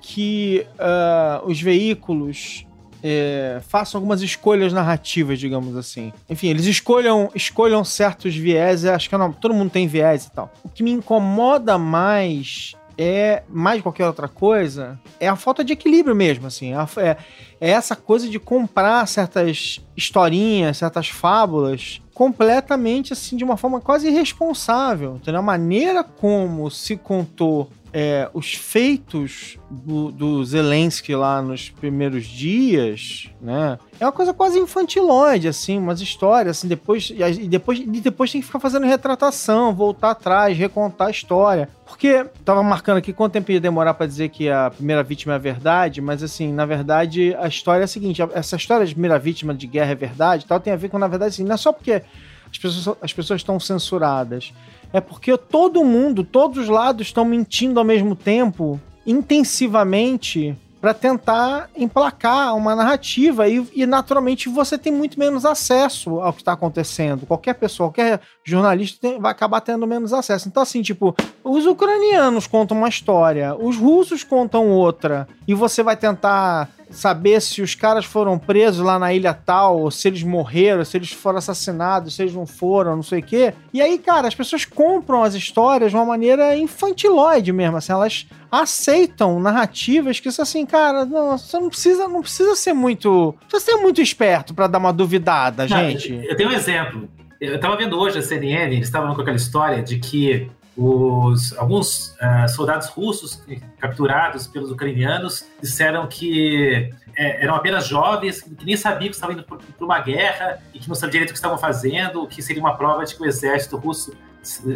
[0.00, 2.66] que uh, os veículos
[3.02, 6.12] é, façam algumas escolhas narrativas, digamos assim.
[6.28, 10.52] Enfim, eles escolham, escolham certos viés, acho que não, todo mundo tem viés e tal.
[10.64, 16.14] O que me incomoda mais é, mais qualquer outra coisa, é a falta de equilíbrio
[16.14, 16.72] mesmo, assim.
[16.74, 17.16] É,
[17.60, 24.08] é essa coisa de comprar certas historinhas, certas fábulas completamente assim de uma forma quase
[24.08, 25.38] irresponsável, entendeu?
[25.38, 33.30] A maneira como se contou é, os feitos do, do Zelensky lá nos primeiros dias,
[33.40, 33.78] né?
[33.98, 38.42] É uma coisa quase infantilóide, assim, umas histórias, assim, depois, e depois, e depois tem
[38.42, 41.70] que ficar fazendo retratação, voltar atrás, recontar a história.
[41.86, 45.36] Porque tava marcando aqui quanto tempo ia demorar para dizer que a primeira vítima é
[45.36, 49.18] a verdade, mas assim, na verdade, a história é a seguinte: essa história de primeira
[49.18, 51.56] vítima de guerra é verdade, tal, tem a ver com, na verdade, assim, não é
[51.56, 52.02] só porque
[52.50, 54.52] as pessoas, as pessoas estão censuradas
[54.92, 61.68] é porque todo mundo, todos os lados estão mentindo ao mesmo tempo, intensivamente, para tentar
[61.76, 67.26] emplacar uma narrativa e, e, naturalmente você tem muito menos acesso ao que está acontecendo.
[67.26, 70.48] Qualquer pessoa, qualquer jornalista tem, vai acabar tendo menos acesso.
[70.48, 75.96] Então, assim, tipo, os ucranianos contam uma história, os russos contam outra, e você vai
[75.96, 80.84] tentar saber se os caras foram presos lá na ilha tal, ou se eles morreram,
[80.84, 83.54] se eles foram assassinados, se eles não foram, não sei o quê.
[83.72, 88.26] E aí, cara, as pessoas compram as histórias de uma maneira infantilóide mesmo, assim, elas
[88.50, 93.72] aceitam narrativas que são assim, cara, não, você não precisa, não precisa ser muito, precisa
[93.72, 96.20] ser muito esperto para dar uma duvidada, não, gente.
[96.28, 97.08] Eu tenho um exemplo.
[97.40, 102.14] Eu tava vendo hoje a CNN, eles estavam com aquela história de que os, alguns
[102.20, 103.42] uh, soldados russos
[103.78, 109.42] capturados pelos ucranianos disseram que é, eram apenas jovens, que nem sabiam que estavam indo
[109.42, 112.76] para uma guerra e que não sabiam direito o que estavam fazendo, que seria uma
[112.76, 114.12] prova de que o exército russo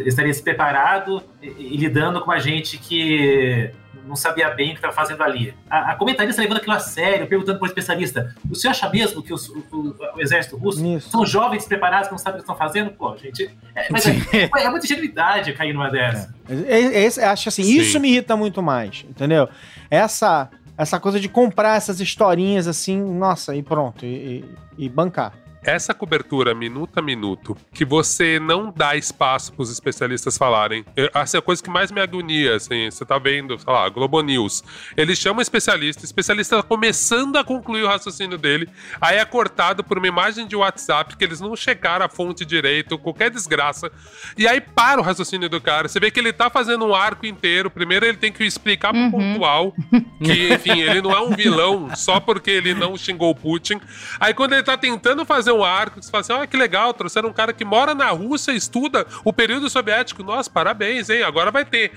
[0.05, 3.71] estaria se preparado e, e lidando com a gente que
[4.05, 5.53] não sabia bem o que estava fazendo ali.
[5.69, 9.21] A, a, comentarista levando aquilo a sério, perguntando para o especialista: o senhor acha mesmo
[9.21, 11.09] que os, o, o, o, exército russo Isso.
[11.09, 12.91] são jovens preparados que não sabem o que estão fazendo?
[12.91, 13.49] Pô, gente.
[13.75, 16.33] É, mas é, é, muita ingenuidade cair numa dessa.
[16.49, 17.77] É, é, acho assim, Sim.
[17.77, 19.47] isso me irrita muito mais, entendeu?
[19.89, 20.49] Essa.
[20.77, 24.43] Essa coisa de comprar essas historinhas assim, nossa, e pronto, e,
[24.77, 25.33] e, e bancar
[25.63, 31.37] essa cobertura minuto a minuto, que você não dá espaço para os especialistas falarem, essa
[31.37, 34.63] é a coisa que mais me agonia, assim, você tá vendo, sei lá, Globo News,
[34.97, 38.67] eles chamam um especialista, o especialista tá começando a concluir o raciocínio dele,
[38.99, 42.97] aí é cortado por uma imagem de WhatsApp que eles não checaram a fonte direito,
[42.97, 43.91] qualquer desgraça,
[44.37, 47.25] e aí para o raciocínio do cara, você vê que ele tá fazendo um arco
[47.25, 49.11] inteiro, primeiro ele tem que explicar pro uhum.
[49.11, 49.75] pontual,
[50.23, 53.79] que, enfim, ele não é um vilão só porque ele não xingou o Putin,
[54.19, 56.93] aí quando ele tá tentando fazer fazer um arco, você fala assim: olha que legal,
[56.93, 60.23] trouxeram um cara que mora na Rússia, estuda o período soviético.
[60.23, 61.23] Nossa, parabéns, hein?
[61.23, 61.91] Agora vai ter.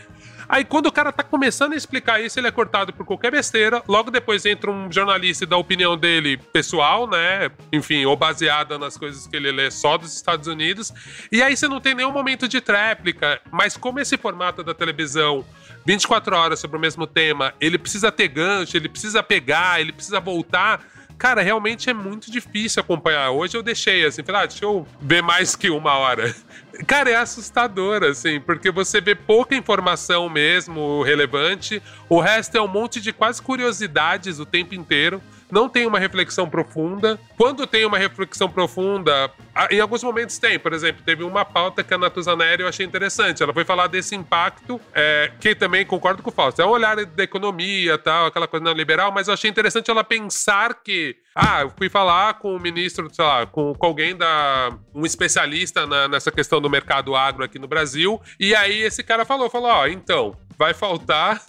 [0.47, 3.83] Aí, quando o cara tá começando a explicar isso, ele é cortado por qualquer besteira.
[3.89, 7.51] Logo depois entra um jornalista e dá a opinião dele pessoal, né?
[7.73, 10.93] Enfim, ou baseada nas coisas que ele lê só dos Estados Unidos.
[11.33, 13.41] E aí você não tem nenhum momento de tréplica.
[13.51, 15.47] Mas como esse formato da televisão
[15.87, 20.21] 24 horas sobre o mesmo tema, ele precisa ter gancho, ele precisa pegar, ele precisa
[20.21, 20.85] voltar
[21.25, 23.31] cara, realmente é muito difícil acompanhar.
[23.31, 26.37] Hoje eu deixei assim, falei, ah, deixa eu ver mais que uma hora.
[26.87, 32.69] Cara, é assustador, assim, porque você vê pouca informação mesmo relevante, o resto é um
[32.69, 35.23] monte de quase curiosidades o tempo inteiro
[35.55, 37.17] não tem uma reflexão profunda.
[37.37, 39.31] Quando tem uma reflexão profunda,
[39.71, 40.59] em alguns momentos tem.
[40.59, 43.41] Por exemplo, teve uma pauta que a Natuzaneri eu achei interessante.
[43.41, 46.61] Ela foi falar desse impacto, é, que também concordo com o Fausto.
[46.61, 50.83] É um olhar da economia, tal, aquela coisa neoliberal, mas eu achei interessante ela pensar
[50.83, 51.15] que.
[51.37, 54.77] Ah, eu fui falar com o ministro, sei lá, com, com alguém da.
[54.93, 58.21] um especialista na, nessa questão do mercado agro aqui no Brasil.
[58.41, 61.43] E aí esse cara falou: falou, ó, então, vai faltar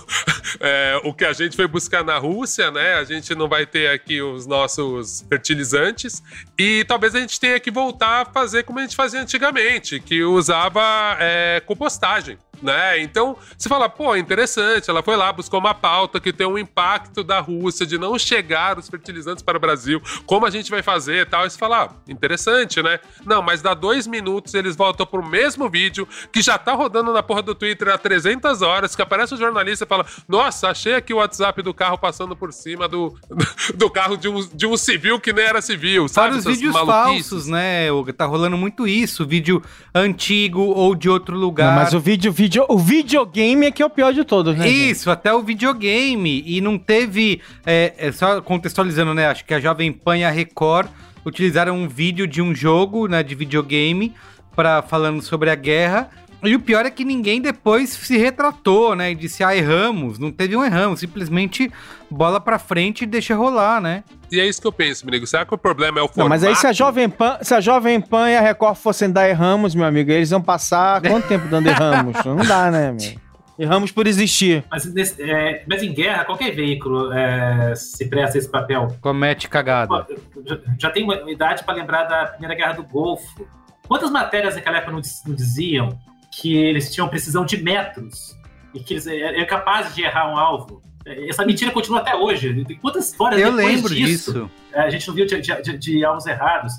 [0.60, 2.94] é, o que a gente foi buscar na Rússia, né?
[2.94, 6.22] A gente não vai ter aqui os nossos fertilizantes
[6.58, 10.22] e talvez a gente tenha que voltar a fazer como a gente fazia antigamente, que
[10.22, 13.00] usava é, compostagem né?
[13.02, 17.22] Então, você fala, pô, interessante, ela foi lá, buscou uma pauta que tem um impacto
[17.22, 21.22] da Rússia de não chegar os fertilizantes para o Brasil, como a gente vai fazer
[21.22, 21.46] e tal.
[21.46, 23.00] E você fala, ah, interessante, né?
[23.24, 27.22] Não, mas dá dois minutos eles voltam pro mesmo vídeo que já tá rodando na
[27.22, 30.94] porra do Twitter há 300 horas, que aparece o um jornalista e fala, nossa, achei
[30.94, 33.14] aqui o WhatsApp do carro passando por cima do,
[33.74, 36.28] do carro de um, de um civil que nem era civil, sabe?
[36.28, 37.86] Vários vídeos falsos, né?
[38.16, 39.62] Tá rolando muito isso, vídeo
[39.94, 41.68] antigo ou de outro lugar.
[41.68, 44.56] Não, mas o vídeo, vídeo video, o videogame é que é o pior de todos,
[44.56, 44.66] né?
[44.66, 45.12] Isso, gente?
[45.12, 46.42] até o videogame.
[46.46, 47.40] E não teve.
[47.64, 49.26] É, é, só contextualizando, né?
[49.26, 50.88] Acho que a Jovem Pan e a Record
[51.24, 53.22] utilizaram um vídeo de um jogo, né?
[53.22, 54.14] De videogame,
[54.56, 56.10] para falando sobre a guerra.
[56.42, 59.10] E o pior é que ninguém depois se retratou, né?
[59.10, 60.18] E disse, ah, erramos.
[60.18, 61.70] Não teve um erramos, simplesmente
[62.08, 64.04] bola pra frente e deixa rolar, né?
[64.30, 65.26] E é isso que eu penso, amigo.
[65.26, 66.20] Será que o problema é o formato?
[66.20, 69.10] Não, mas aí se a Jovem Pan, se a Jovem Pan e a Record fossem
[69.10, 72.24] dar erramos, meu amigo, eles vão passar quanto tempo dando erramos?
[72.24, 73.20] Não dá, né, amigo?
[73.58, 74.62] Erramos por existir.
[74.70, 78.96] Mas, é, mas, em guerra, qualquer veículo é, se presta esse papel.
[79.00, 80.06] Comete cagada.
[80.46, 83.44] Já, já tem uma idade para lembrar da Primeira Guerra do Golfo.
[83.88, 85.98] Quantas matérias naquela época não, não diziam
[86.40, 88.36] que eles tinham precisão de metros
[88.72, 90.80] e que eles eram capazes de errar um alvo.
[91.04, 92.64] Essa mentira continua até hoje.
[92.64, 94.50] Tem quantas histórias Eu lembro disso, disso.
[94.74, 96.74] A gente não viu de, de, de alvos errados.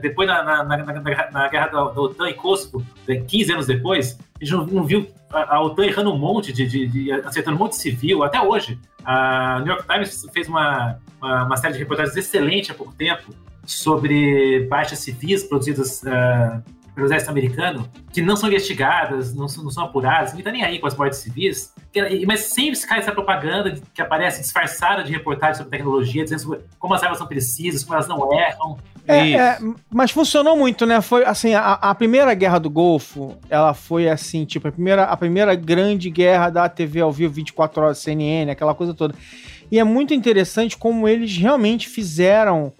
[0.00, 0.76] Depois, na, na, na,
[1.30, 2.84] na guerra da, da, OTAN em Kosovo,
[3.28, 6.66] 15 anos depois, a gente não, não viu a, a, OTAN errando um monte, de,
[6.66, 8.78] de, de, acertando um monte de civil, até hoje.
[9.04, 13.34] A New York Times fez uma, uma, uma série de reportagens excelente há pouco tempo
[13.66, 16.62] sobre baixas civis produzidas uh,
[16.94, 20.64] pelo exército americano, que não são investigadas, não são, não são apuradas, ninguém tá nem
[20.64, 21.72] aí com as mortes civis,
[22.26, 26.94] mas sempre cai essa propaganda que aparece disfarçada de reportagem sobre tecnologia, dizendo sobre como
[26.94, 28.78] as armas são precisas, como elas não erram.
[29.06, 29.58] É, é,
[29.92, 31.00] mas funcionou muito, né?
[31.00, 35.16] Foi assim, a, a, primeira guerra do Golfo, ela foi assim, tipo, a primeira, a
[35.16, 39.14] primeira grande guerra da TV ao vivo 24 horas CNN, aquela coisa toda.
[39.70, 42.72] E é muito interessante como eles realmente fizeram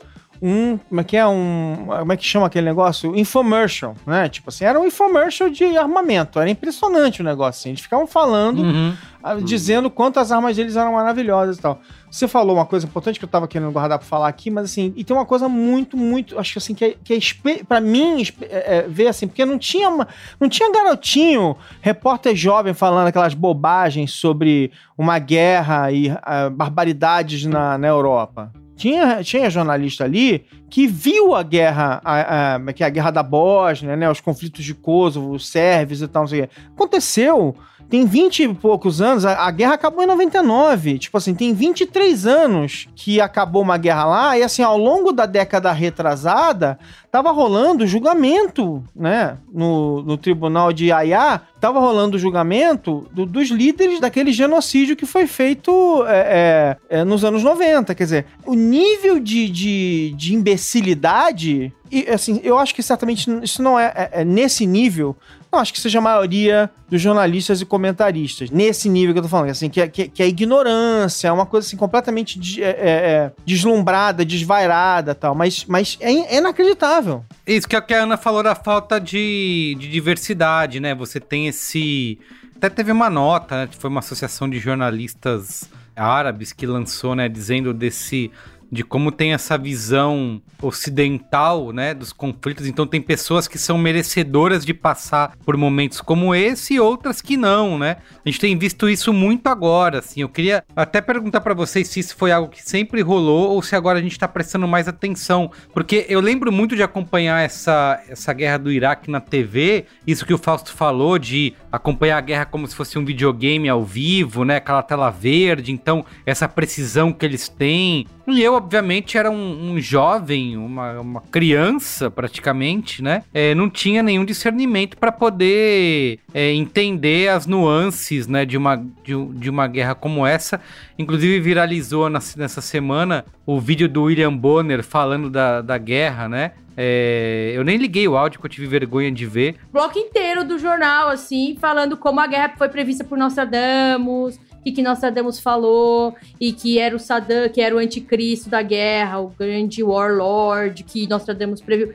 [0.45, 0.77] um.
[0.77, 1.27] Como é que é?
[1.27, 1.87] Um.
[1.87, 3.17] Como é que chama aquele negócio?
[3.17, 4.29] Infomercial, né?
[4.29, 6.39] Tipo assim, era um infomercial de armamento.
[6.39, 7.61] Era impressionante o negócio.
[7.61, 7.71] Assim.
[7.71, 8.95] Eles ficavam falando, uhum.
[9.43, 11.81] dizendo quantas armas deles eram maravilhosas e tal.
[12.11, 14.93] Você falou uma coisa importante que eu tava querendo guardar pra falar aqui, mas assim,
[14.95, 16.39] e tem uma coisa muito, muito.
[16.39, 19.59] Acho que assim, que é, que é pra mim é, é, ver assim, porque não
[19.59, 20.07] tinha, uma,
[20.39, 27.79] não tinha garotinho, repórter jovem falando aquelas bobagens sobre uma guerra e uh, barbaridades na,
[27.79, 28.53] na Europa.
[28.77, 33.23] Tinha, tinha jornalista ali que viu a guerra, a, a, é é, a guerra da
[33.23, 36.51] Bósnia, né, os conflitos de Kosovo, os sérvios e tal, não sei o.
[36.75, 37.57] Aconteceu
[37.89, 40.99] tem 20 e poucos anos, a, a, guerra acabou em 99.
[40.99, 45.27] Tipo assim, tem 23 anos que acabou uma guerra lá, e assim, ao longo da
[45.27, 46.79] década retrasada,
[47.11, 49.39] tava rolando julgamento, né?
[49.53, 55.07] No, no tribunal de Haia, tava rolando o julgamento do, dos líderes daquele genocídio que
[55.07, 57.95] foi feito é, é, é, nos anos 90.
[57.95, 61.73] Quer dizer, o nível de, de, de imbecilidade.
[61.91, 65.17] E, assim, eu acho que certamente isso não é, é, é nesse nível
[65.55, 68.51] não acho que seja a maioria dos jornalistas e comentaristas.
[68.51, 71.47] Nesse nível que eu tô falando, assim, que é, que, que é ignorância, é uma
[71.47, 75.35] coisa assim completamente de, é, é, é deslumbrada, desvairada tal.
[75.35, 77.25] Mas, mas é, é inacreditável.
[77.47, 80.95] Isso que a Ana falou da falta de, de diversidade, né?
[80.95, 82.19] Você tem esse.
[82.57, 83.69] Até teve uma nota, né?
[83.79, 87.29] Foi uma associação de jornalistas árabes que lançou, né?
[87.29, 88.31] Dizendo desse
[88.75, 92.67] de como tem essa visão ocidental, né, dos conflitos.
[92.67, 97.37] Então tem pessoas que são merecedoras de passar por momentos como esse e outras que
[97.37, 97.99] não, né?
[98.25, 100.23] A gente tem visto isso muito agora, assim.
[100.23, 103.77] Eu queria até perguntar para vocês se isso foi algo que sempre rolou ou se
[103.77, 108.33] agora a gente tá prestando mais atenção, porque eu lembro muito de acompanhar essa essa
[108.33, 112.67] guerra do Iraque na TV, isso que o Fausto falou de acompanhar a guerra como
[112.67, 117.49] se fosse um videogame ao vivo, né, aquela tela verde, então essa precisão que eles
[117.49, 118.07] têm.
[118.27, 123.23] E eu obviamente, era um, um jovem, uma, uma, criança praticamente, né?
[123.35, 129.27] É, não tinha nenhum discernimento para poder é, entender as nuances, né, de uma, de,
[129.35, 130.61] de, uma guerra como essa.
[130.99, 136.53] Inclusive viralizou nessa semana o vídeo do William Bonner falando da, da guerra, né?
[136.77, 139.57] É, eu nem liguei o áudio que eu tive vergonha de ver.
[139.73, 144.83] Bloco inteiro do jornal, assim, falando como a guerra foi prevista por Nostradamus, que, que
[144.83, 149.83] Nostradamus falou e que era o Saddam, que era o anticristo da guerra, o grande
[149.83, 151.95] warlord que Nostradamus previu.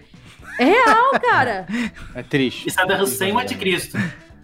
[0.60, 1.66] É real, cara.
[2.14, 2.68] É triste.
[2.68, 3.98] E Saddam Hussein o anticristo.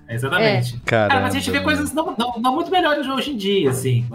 [0.10, 0.76] exatamente.
[0.76, 0.80] É.
[0.86, 4.06] Cara, mas a gente vê coisas não, não, não, muito melhores hoje em dia, assim.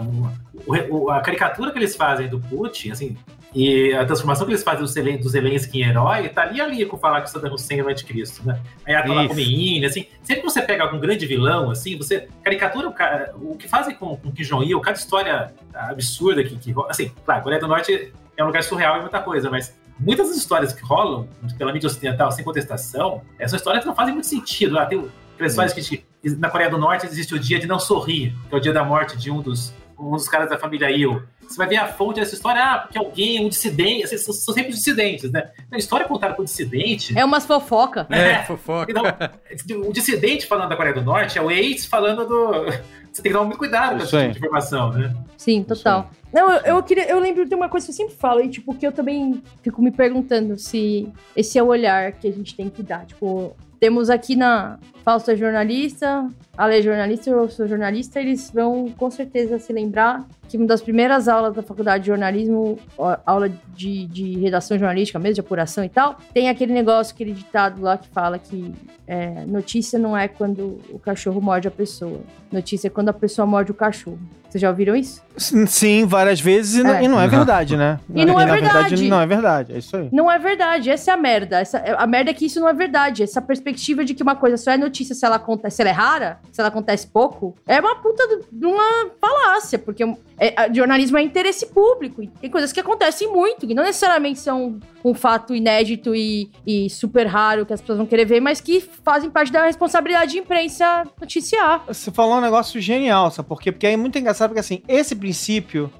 [0.65, 3.17] O, o, a caricatura que eles fazem do Putin, assim,
[3.53, 6.85] e a transformação que eles fazem do, Zelen, do Zelensky em herói tá ali ali
[6.85, 8.61] com falar que o Saddam Hussein é o anticristo, né?
[8.85, 12.93] Aí a Khomeini, assim, sempre que você pega algum grande vilão, assim, você caricatura o
[12.93, 17.43] cara, o que fazem com, com Kim Jong-il, cada história absurda que, que assim, claro,
[17.43, 20.81] Coreia do Norte é um lugar surreal e muita coisa, mas muitas das histórias que
[20.83, 24.79] rolam pela mídia ocidental, sem contestação, são histórias que não fazem muito sentido.
[24.79, 26.03] Ah, tem aquelas histórias que
[26.37, 28.83] na Coreia do Norte existe o dia de não sorrir, que é o dia da
[28.83, 31.21] morte de um dos, um dos caras da família Il.
[31.51, 34.53] Você vai ver a fonte dessa história, ah, porque alguém, um dissidente, assim, são, são
[34.53, 35.51] sempre dissidentes, né?
[35.69, 37.17] A história contada por dissidente.
[37.17, 38.07] É umas fofoca.
[38.09, 38.91] É, é fofoca.
[38.91, 42.65] Então, o dissidente falando da Coreia do Norte é o ex falando do.
[43.11, 45.13] Você tem que dar muito cuidado com essa tipo de informação, né?
[45.35, 46.09] Sim, total.
[46.31, 47.09] Não, eu, eu, queria.
[47.09, 49.81] Eu lembro de uma coisa que eu sempre falo, e tipo, que eu também fico
[49.81, 53.05] me perguntando se esse é o olhar que a gente tem que dar.
[53.05, 59.09] Tipo, temos aqui na Falsa Jornalista, Ale é jornalista, eu sou jornalista, eles vão com
[59.09, 62.77] certeza se lembrar que uma das primeiras aulas da faculdade de jornalismo,
[63.25, 67.81] aula de, de redação jornalística mesmo, de apuração e tal, tem aquele negócio, aquele ditado
[67.81, 68.73] lá que fala que
[69.07, 72.19] é, notícia não é quando o cachorro morde a pessoa.
[72.51, 74.19] Notícia é quando a pessoa morde o cachorro.
[74.49, 75.23] Vocês já ouviram isso?
[75.37, 76.83] Sim, várias vezes e, é.
[76.83, 77.97] não, e não é verdade, né?
[78.13, 78.89] E não, é verdade.
[78.89, 79.09] verdade.
[79.09, 80.09] Não é verdade, é isso aí.
[80.11, 81.59] Não é verdade, essa é a merda.
[81.61, 83.23] Essa, a merda é que isso não é verdade.
[83.23, 85.89] Essa perspectiva de que uma coisa só é notícia notícia, se ela acontece, se ela
[85.89, 90.03] é rara, se ela acontece pouco, é uma puta de uma falácia, porque
[90.37, 92.21] é, jornalismo é interesse público.
[92.21, 96.89] E tem coisas que acontecem muito, que não necessariamente são um fato inédito e, e
[96.89, 100.39] super raro que as pessoas vão querer ver, mas que fazem parte da responsabilidade de
[100.39, 101.83] imprensa noticiar.
[101.87, 103.71] Você falou um negócio genial, sabe por quê?
[103.71, 105.91] Porque é muito engraçado, porque assim, esse princípio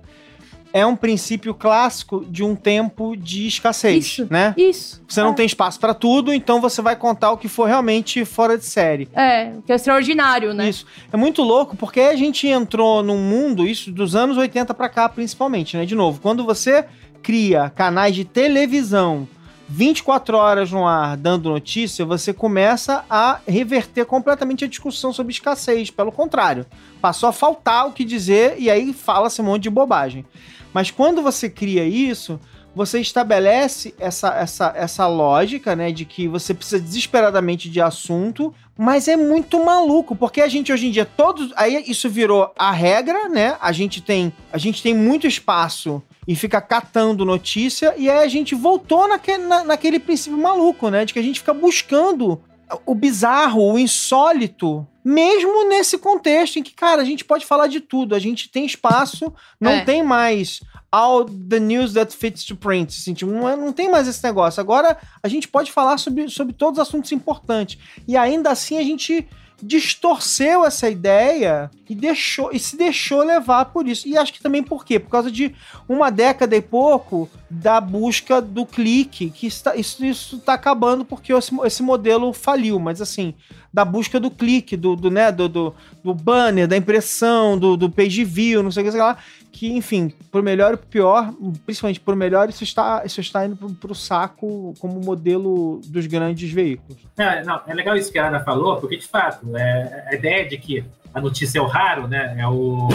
[0.73, 4.53] é um princípio clássico de um tempo de escassez, isso, né?
[4.57, 5.01] Isso.
[5.07, 5.33] Você não é.
[5.33, 9.09] tem espaço para tudo, então você vai contar o que for realmente fora de série.
[9.13, 10.69] É, o que é extraordinário, né?
[10.69, 10.85] Isso.
[11.11, 15.09] É muito louco porque a gente entrou num mundo, isso dos anos 80 para cá
[15.09, 15.85] principalmente, né?
[15.85, 16.85] De novo, quando você
[17.21, 19.27] cria canais de televisão
[19.71, 25.89] 24 horas no ar dando notícia, você começa a reverter completamente a discussão sobre escassez.
[25.89, 26.65] Pelo contrário,
[27.01, 30.25] passou a faltar o que dizer e aí fala-se um monte de bobagem.
[30.73, 32.39] Mas quando você cria isso,
[32.73, 39.07] você estabelece essa, essa, essa lógica, né, de que você precisa desesperadamente de assunto, mas
[39.07, 43.27] é muito maluco, porque a gente hoje em dia todos, aí isso virou a regra,
[43.29, 43.57] né?
[43.61, 48.27] A gente tem, a gente tem muito espaço e fica catando notícia, e aí a
[48.27, 51.03] gente voltou naquele, na, naquele princípio maluco, né?
[51.03, 52.41] De que a gente fica buscando
[52.85, 57.79] o bizarro, o insólito, mesmo nesse contexto em que, cara, a gente pode falar de
[57.79, 59.83] tudo, a gente tem espaço, não é.
[59.83, 60.61] tem mais
[60.91, 64.23] all the news that fits to print, assim, tipo, não, é, não tem mais esse
[64.23, 64.59] negócio.
[64.59, 67.77] Agora a gente pode falar sobre, sobre todos os assuntos importantes.
[68.07, 69.27] E ainda assim a gente
[69.61, 74.07] distorceu essa ideia e deixou e se deixou levar por isso.
[74.07, 74.99] E acho que também por quê?
[74.99, 75.53] Por causa de
[75.87, 81.53] uma década e pouco da busca do clique, que está, isso está acabando porque esse,
[81.65, 83.33] esse modelo faliu, mas assim,
[83.73, 87.89] da busca do clique, do, do, né, do, do, do banner, da impressão, do, do
[87.89, 89.17] page view, não sei o que, sei lá,
[89.51, 91.33] que, enfim, por melhor e por pior,
[91.65, 96.51] principalmente por melhor, isso está, isso está indo para o saco como modelo dos grandes
[96.51, 96.97] veículos.
[97.17, 100.47] É, não, é legal isso que a Ana falou, porque de fato, é, a ideia
[100.47, 102.35] de que a notícia é o raro, né?
[102.37, 102.89] É o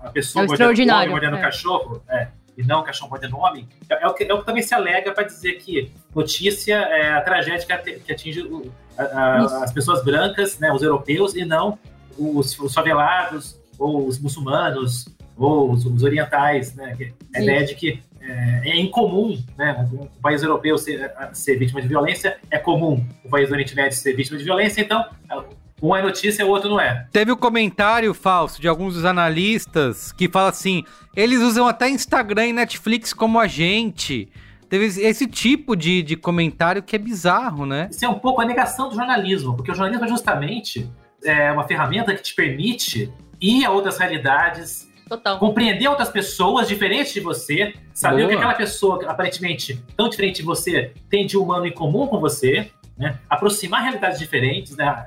[0.00, 1.42] a pessoa é o extraordinário, mordendo o é.
[1.42, 2.28] cachorro, é,
[2.58, 4.62] e não o cachorro mordendo o homem, é, é, o que, é o que também
[4.62, 7.64] se alega para dizer que notícia é a tragédia
[8.04, 11.78] que atinge o, a, a, as pessoas brancas, né, os europeus, e não
[12.18, 15.06] os, os favelados ou os muçulmanos
[15.36, 16.96] ou os, os orientais, né?
[17.32, 19.88] A ideia de que é, é incomum, né?
[19.92, 23.06] Um, país europeu ser, ser, vítima de violência é comum.
[23.24, 25.08] O país do Oriente Médio ser vítima de violência, então
[25.80, 27.06] um é notícia, o outro não é.
[27.12, 31.88] Teve o um comentário falso de alguns dos analistas que fala assim: eles usam até
[31.88, 34.28] Instagram e Netflix como agente.
[34.68, 37.88] Teve esse tipo de, de comentário que é bizarro, né?
[37.90, 40.90] Isso é um pouco a negação do jornalismo, porque o jornalismo é justamente
[41.24, 43.10] é, uma ferramenta que te permite
[43.40, 45.38] ir a outras realidades, Total.
[45.38, 48.26] Compreender outras pessoas diferentes de você, saber Boa.
[48.26, 52.20] o que aquela pessoa, aparentemente tão diferente de você, tem de humano em comum com
[52.20, 53.18] você, né?
[53.28, 55.06] Aproximar realidades diferentes, né?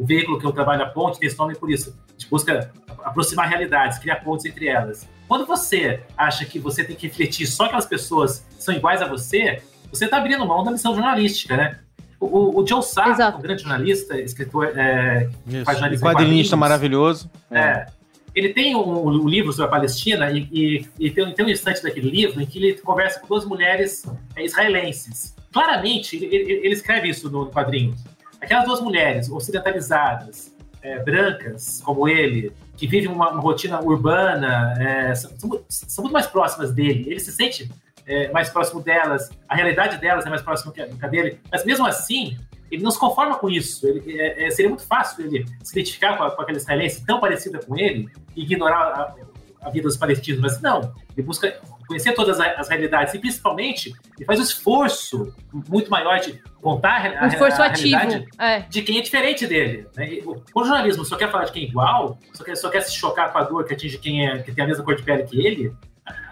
[0.00, 1.94] O veículo que eu trabalho, a ponte, tem esse nome por isso.
[2.08, 2.72] A gente busca
[3.04, 5.06] aproximar realidades, criar pontes entre elas.
[5.28, 9.06] Quando você acha que você tem que refletir só aquelas pessoas que são iguais a
[9.06, 11.78] você, você está abrindo mão da missão jornalística, né?
[12.18, 17.30] O, o Joe Sartre, um grande jornalista, escritor, é, jornalismo quadrinista maravilhoso.
[17.50, 17.60] É.
[17.60, 17.86] é
[18.34, 21.82] ele tem um, um, livro sobre a Palestina e, e, e tem, tem, um instante
[21.82, 25.34] daquele livro em que ele conversa com duas mulheres é, israelenses.
[25.52, 27.94] Claramente, ele, ele, escreve isso no quadrinho.
[28.40, 35.14] Aquelas duas mulheres ocidentalizadas, é, brancas, como ele, que vivem uma, uma rotina urbana, é,
[35.14, 35.30] são,
[35.68, 37.04] são, muito mais próximas dele.
[37.10, 37.70] Ele se sente
[38.06, 41.86] é, mais próximo delas, a realidade delas é mais próxima que a dele, mas mesmo
[41.86, 42.38] assim,
[42.70, 43.86] ele não se conforma com isso.
[43.86, 47.20] Ele, é, é, seria muito fácil ele se identificar com, a, com aquela israelense tão
[47.20, 50.94] parecida com ele e ignorar a, a, vida dos palestinos, mas não.
[51.16, 51.60] Ele busca
[51.90, 55.34] conhecer todas as, realidades e, principalmente, ele faz um esforço
[55.68, 58.60] muito maior de contar a, um esforço ativo, realidade é.
[58.60, 59.88] de quem é diferente dele.
[59.96, 60.20] Né?
[60.54, 63.32] O, jornalismo só quer falar de quem é igual, só quer, só quer se chocar
[63.32, 65.44] com a dor que atinge quem é, que tem a mesma cor de pele que
[65.44, 65.72] ele,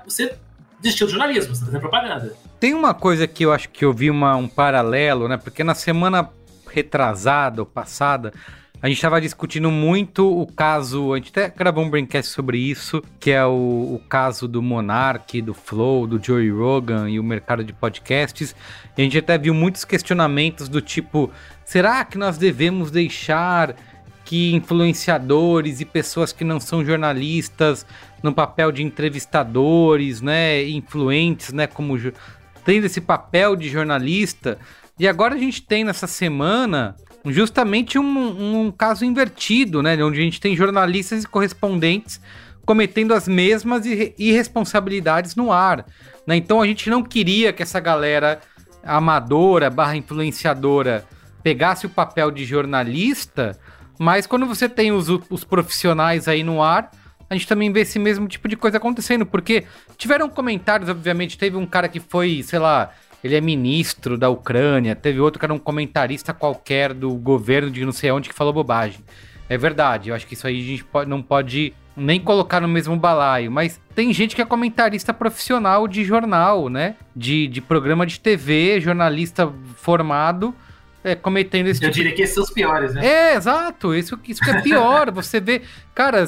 [0.04, 0.32] você
[0.80, 2.36] desistiu do jornalismo, você tá fazendo propaganda.
[2.61, 5.36] Tem uma coisa que eu acho que eu vi uma, um paralelo, né?
[5.36, 6.30] Porque na semana
[6.70, 8.32] retrasada ou passada,
[8.81, 13.03] a gente estava discutindo muito o caso, a gente até gravou um braincast sobre isso,
[13.18, 17.64] que é o, o, caso do Monark, do Flow, do Joey Rogan e o mercado
[17.64, 18.55] de podcasts.
[18.97, 21.29] E a gente até viu muitos questionamentos do tipo:
[21.64, 23.74] será que nós devemos deixar
[24.24, 27.85] que influenciadores e pessoas que não são jornalistas
[28.22, 31.97] no papel de entrevistadores, né, influentes, né, como
[32.64, 34.59] tendo esse papel de jornalista.
[34.99, 36.95] E agora a gente tem nessa semana
[37.27, 42.21] justamente um, um caso invertido, né, onde a gente tem jornalistas e correspondentes
[42.69, 45.87] cometendo as mesmas irresponsabilidades no ar.
[46.27, 46.37] Né?
[46.37, 48.41] Então a gente não queria que essa galera
[48.85, 51.03] amadora barra influenciadora
[51.43, 53.59] pegasse o papel de jornalista,
[53.99, 56.91] mas quando você tem os, os profissionais aí no ar,
[57.31, 59.64] a gente também vê esse mesmo tipo de coisa acontecendo, porque
[59.97, 62.93] tiveram comentários, obviamente, teve um cara que foi, sei lá,
[63.23, 67.85] ele é ministro da Ucrânia, teve outro que era um comentarista qualquer do governo de
[67.85, 69.01] não sei onde que falou bobagem.
[69.49, 72.69] É verdade, eu acho que isso aí a gente pode, não pode nem colocar no
[72.69, 76.95] mesmo balaio, mas tem gente que é comentarista profissional de jornal, né?
[77.14, 80.55] De, de programa de TV, jornalista formado,
[81.03, 83.05] é, cometendo esse Eu tipo diria que esses são os piores, né?
[83.05, 83.95] É, exato.
[83.95, 85.11] Isso, isso que é pior.
[85.12, 85.62] Você vê,
[85.95, 86.25] cara,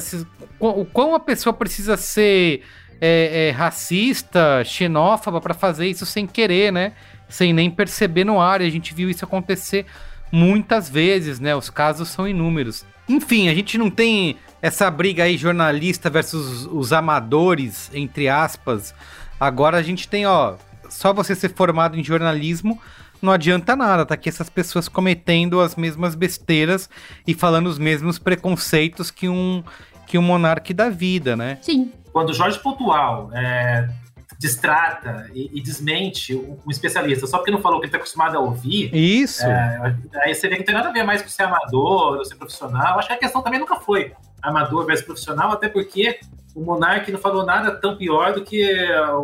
[0.59, 2.63] o quão a pessoa precisa ser
[3.01, 6.93] é, é, racista, xenófoba para fazer isso sem querer, né?
[7.27, 8.61] Sem nem perceber no ar.
[8.61, 9.85] E a gente viu isso acontecer
[10.31, 11.55] muitas vezes, né?
[11.55, 12.85] Os casos são inúmeros.
[13.09, 18.93] Enfim, a gente não tem essa briga aí jornalista versus os amadores, entre aspas.
[19.39, 20.53] Agora a gente tem, ó,
[20.87, 22.79] só você ser formado em jornalismo
[23.21, 26.89] não adianta nada, tá aqui essas pessoas cometendo as mesmas besteiras
[27.27, 29.63] e falando os mesmos preconceitos que um
[30.07, 31.57] que um monarca da vida, né?
[31.61, 31.91] Sim.
[32.11, 33.89] Quando Jorge Pontual é,
[34.39, 38.37] distrata e, e, desmente um, um, especialista só porque não falou que ele está acostumado
[38.37, 38.93] a ouvir.
[38.93, 39.45] Isso.
[39.45, 42.25] É, aí você vê que não tem nada a ver mais com ser amador ou
[42.25, 42.97] ser profissional.
[42.97, 46.19] Acho que a questão também nunca foi amador versus profissional, até porque
[46.55, 48.67] o Monark não falou nada tão pior do que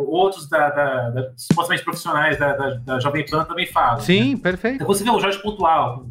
[0.06, 4.00] outros da, da, da supostamente profissionais da, da, da, Jovem Pan também falam.
[4.00, 4.40] Sim, né?
[4.40, 4.76] perfeito.
[4.76, 6.06] Então você vê o Jorge Pontual,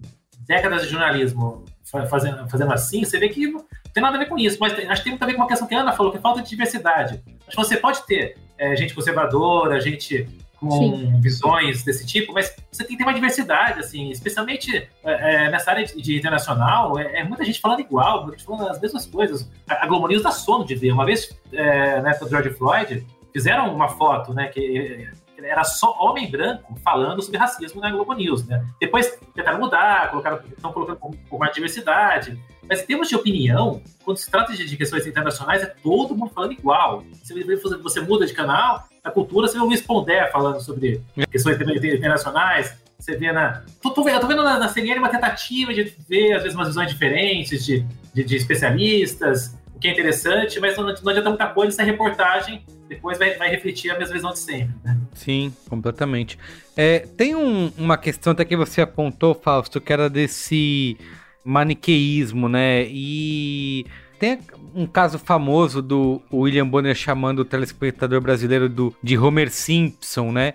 [0.45, 1.65] décadas de jornalismo
[2.09, 3.53] fazendo, fazendo assim, você vê que
[3.97, 4.57] tem nada a ver com isso.
[4.59, 6.19] Mas acho que tem muito a ver com uma questão que a Ana falou, que
[6.19, 7.19] é falta de diversidade.
[7.47, 10.27] Acho que você pode ter é, gente conservadora, gente
[10.59, 11.21] com Sim.
[11.21, 15.69] visões desse tipo, mas você tem que ter uma diversidade, assim, especialmente é, é nessa
[15.69, 19.05] área de, de internacional, é, é, muita gente falando igual, muita gente falando as mesmas
[19.05, 19.47] coisas.
[19.69, 20.91] A, a Globo News dá sono de ver.
[20.91, 25.07] Uma vez, é, na época do George Floyd, fizeram uma foto, né, que
[25.45, 28.65] era só homem branco falando sobre racismo na Globo News, né?
[28.79, 32.39] Depois tentaram mudar, colocaram, estão colocando com, com mais diversidade.
[32.67, 36.51] Mas em termos de opinião, quando se trata de, questões internacionais, é todo mundo falando
[36.51, 37.03] igual.
[37.23, 37.33] Você,
[37.77, 42.77] você muda de canal, na cultura, você vê o Luiz Pondé falando sobre questões internacionais.
[42.99, 43.63] Você vê na.
[43.81, 46.67] Tô, tô, eu tô vendo na, na CNN uma tentativa de ver, às vezes, umas
[46.67, 51.47] visões diferentes de, de, de especialistas, o que é interessante, mas não, não adianta muita
[51.47, 54.97] coisa essa reportagem depois vai, vai refletir a mesma visão de sempre, né?
[55.13, 56.37] Sim, completamente.
[56.75, 60.97] É, tem um, uma questão até que você apontou, Fausto, que era desse
[61.43, 62.85] maniqueísmo, né?
[62.89, 63.85] E
[64.19, 64.39] tem
[64.75, 70.53] um caso famoso do William Bonner chamando o telespectador brasileiro do, de Homer Simpson, né?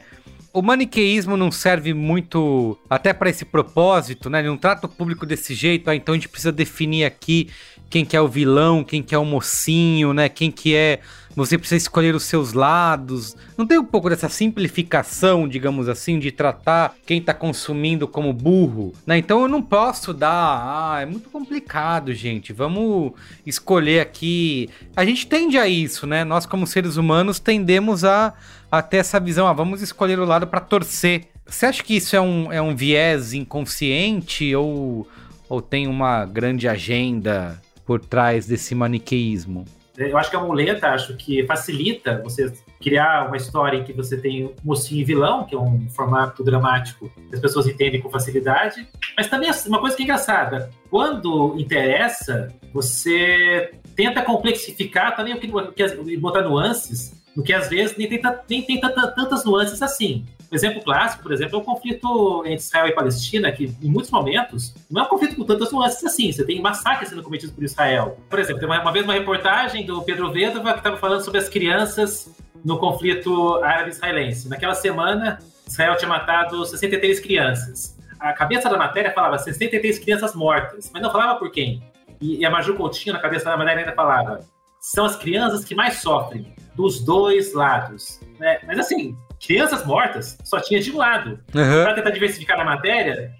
[0.52, 4.40] O maniqueísmo não serve muito até para esse propósito, né?
[4.40, 7.48] Ele não trata o público desse jeito, ah, então a gente precisa definir aqui
[7.92, 10.26] quem que é o vilão, quem que é o mocinho, né?
[10.26, 11.00] Quem que é
[11.36, 13.36] você precisa escolher os seus lados.
[13.56, 18.94] Não tem um pouco dessa simplificação, digamos assim, de tratar quem está consumindo como burro,
[19.06, 19.18] né?
[19.18, 22.50] Então eu não posso dar, ah, é muito complicado, gente.
[22.54, 23.12] Vamos
[23.44, 24.70] escolher aqui.
[24.96, 26.24] A gente tende a isso, né?
[26.24, 28.32] Nós como seres humanos tendemos a,
[28.70, 31.28] a ter essa visão, ah, vamos escolher o lado para torcer.
[31.44, 35.06] Você acha que isso é um, é um viés inconsciente ou,
[35.46, 39.64] ou tem uma grande agenda por trás desse maniqueísmo?
[39.96, 44.16] Eu acho que a muleta, acho que facilita você criar uma história em que você
[44.16, 48.88] tem mocinho e vilão, que é um formato dramático que as pessoas entendem com facilidade.
[49.16, 55.46] Mas também uma coisa que é engraçada, quando interessa, você tenta complexificar também o que,
[55.46, 60.24] e botar nuances, no que às vezes nem tem, nem tem tantas nuances assim.
[60.52, 64.10] Um exemplo clássico, por exemplo, é o conflito entre Israel e Palestina, que em muitos
[64.10, 66.30] momentos não é um conflito com tantas nuances assim.
[66.30, 68.18] Você tem massacres sendo cometidos por Israel.
[68.28, 71.40] Por exemplo, tem uma, uma vez uma reportagem do Pedro Vedova que estava falando sobre
[71.40, 72.30] as crianças
[72.62, 74.46] no conflito árabe-israelense.
[74.50, 77.96] Naquela semana, Israel tinha matado 63 crianças.
[78.20, 81.82] A cabeça da matéria falava 63 crianças mortas, mas não falava por quem.
[82.20, 84.40] E, e a Maju Coutinho, na cabeça da matéria, ainda falava
[84.82, 88.20] são as crianças que mais sofrem, dos dois lados.
[88.40, 88.58] Né?
[88.66, 91.40] Mas assim, crianças mortas só tinha de um lado.
[91.54, 91.82] Uhum.
[91.82, 93.32] Para tentar diversificar na matéria,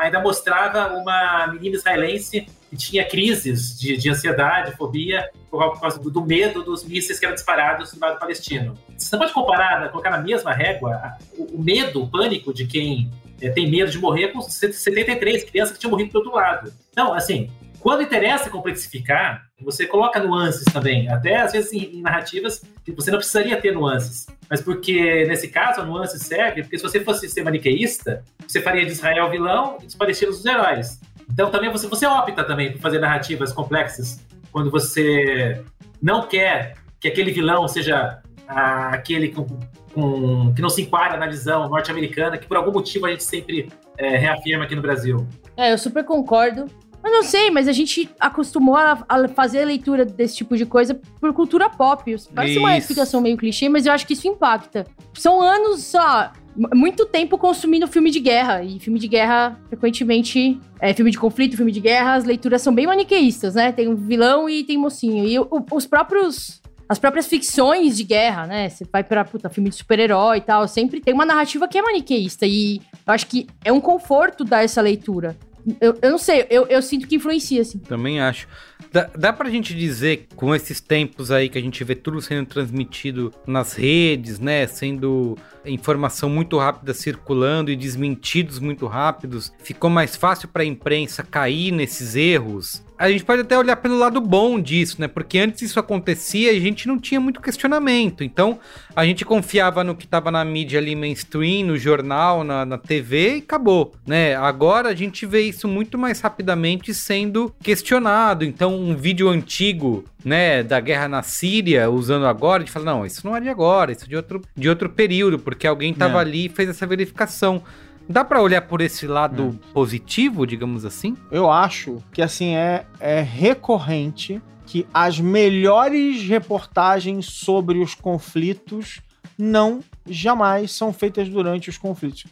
[0.00, 6.08] ainda mostrava uma menina israelense que tinha crises de, de ansiedade, fobia, por causa do,
[6.08, 8.78] do, medo dos mísseis que eram disparados do lado palestino.
[8.96, 12.66] Você não pode comparar, né, colocar na mesma régua o, o medo, o pânico de
[12.66, 16.72] quem é, tem medo de morrer com 73 crianças que tinham morrido do outro lado.
[16.92, 17.50] Então, assim,
[17.80, 23.18] quando interessa complexificar, você coloca nuances também, até às vezes em, narrativas que você não
[23.18, 24.26] precisaria ter nuances.
[24.48, 28.84] Mas porque, nesse caso, a nuance serve, porque se você fosse ser maniqueísta, você faria
[28.84, 31.00] de Israel vilão e dos palestinos os heróis.
[31.30, 34.20] Então também você, você opta também por fazer narrativas complexas
[34.52, 35.62] quando você
[36.02, 39.46] não quer que aquele vilão seja ah, aquele com,
[39.94, 43.70] com, que não se enquadra na visão norte-americana, que por algum motivo a gente sempre
[43.96, 45.26] é, reafirma aqui no Brasil.
[45.56, 46.66] É, eu super concordo.
[47.02, 50.66] Eu não sei, mas a gente acostumou a, a, fazer a leitura desse tipo de
[50.66, 52.14] coisa por cultura pop.
[52.34, 52.60] Parece isso.
[52.60, 54.86] uma explicação meio clichê, mas eu acho que isso impacta.
[55.14, 56.30] São anos, só
[56.74, 58.62] muito tempo consumindo filme de guerra.
[58.62, 62.74] E filme de guerra, frequentemente, é filme de conflito, filme de guerra, as leituras são
[62.74, 63.72] bem maniqueístas, né?
[63.72, 65.24] Tem um vilão e tem mocinho.
[65.24, 66.60] E o, os próprios.
[66.88, 68.68] As próprias ficções de guerra, né?
[68.68, 71.82] Você vai pra puta, filme de super-herói e tal, sempre tem uma narrativa que é
[71.82, 72.44] maniqueísta.
[72.46, 75.36] E eu acho que é um conforto dar essa leitura.
[75.80, 77.78] Eu, eu não sei, eu, eu sinto que influencia, assim.
[77.78, 78.46] Também acho.
[78.92, 82.46] Dá, dá pra gente dizer, com esses tempos aí que a gente vê tudo sendo
[82.46, 84.66] transmitido nas redes, né?
[84.66, 91.22] Sendo informação muito rápida circulando e desmentidos muito rápidos, ficou mais fácil para a imprensa
[91.22, 95.08] cair nesses erros a gente pode até olhar pelo lado bom disso, né?
[95.08, 98.22] Porque antes isso acontecia a gente não tinha muito questionamento.
[98.22, 98.58] Então,
[98.94, 103.36] a gente confiava no que estava na mídia ali mainstream, no jornal, na, na TV
[103.36, 104.36] e acabou, né?
[104.36, 108.44] Agora a gente vê isso muito mais rapidamente sendo questionado.
[108.44, 113.06] Então, um vídeo antigo, né, da guerra na Síria, usando agora, a gente fala, não,
[113.06, 116.18] isso não é de agora, isso é de outro, de outro período, porque alguém estava
[116.18, 116.20] é.
[116.20, 117.62] ali e fez essa verificação.
[118.08, 119.72] Dá para olhar por esse lado é.
[119.72, 121.16] positivo, digamos assim?
[121.30, 129.00] Eu acho que assim é, é recorrente que as melhores reportagens sobre os conflitos
[129.40, 132.24] não jamais são feitas durante os conflitos.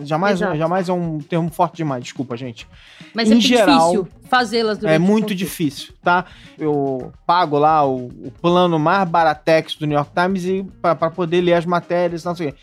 [0.00, 2.66] Jamais, jamais é um termo forte demais, desculpa, gente.
[3.14, 6.24] Mas é em é geral, difícil fazê-las durante É muito difícil, tá?
[6.58, 11.54] Eu pago lá o, o plano mais baratex do New York Times para poder ler
[11.54, 12.58] as matérias, não sei o quê.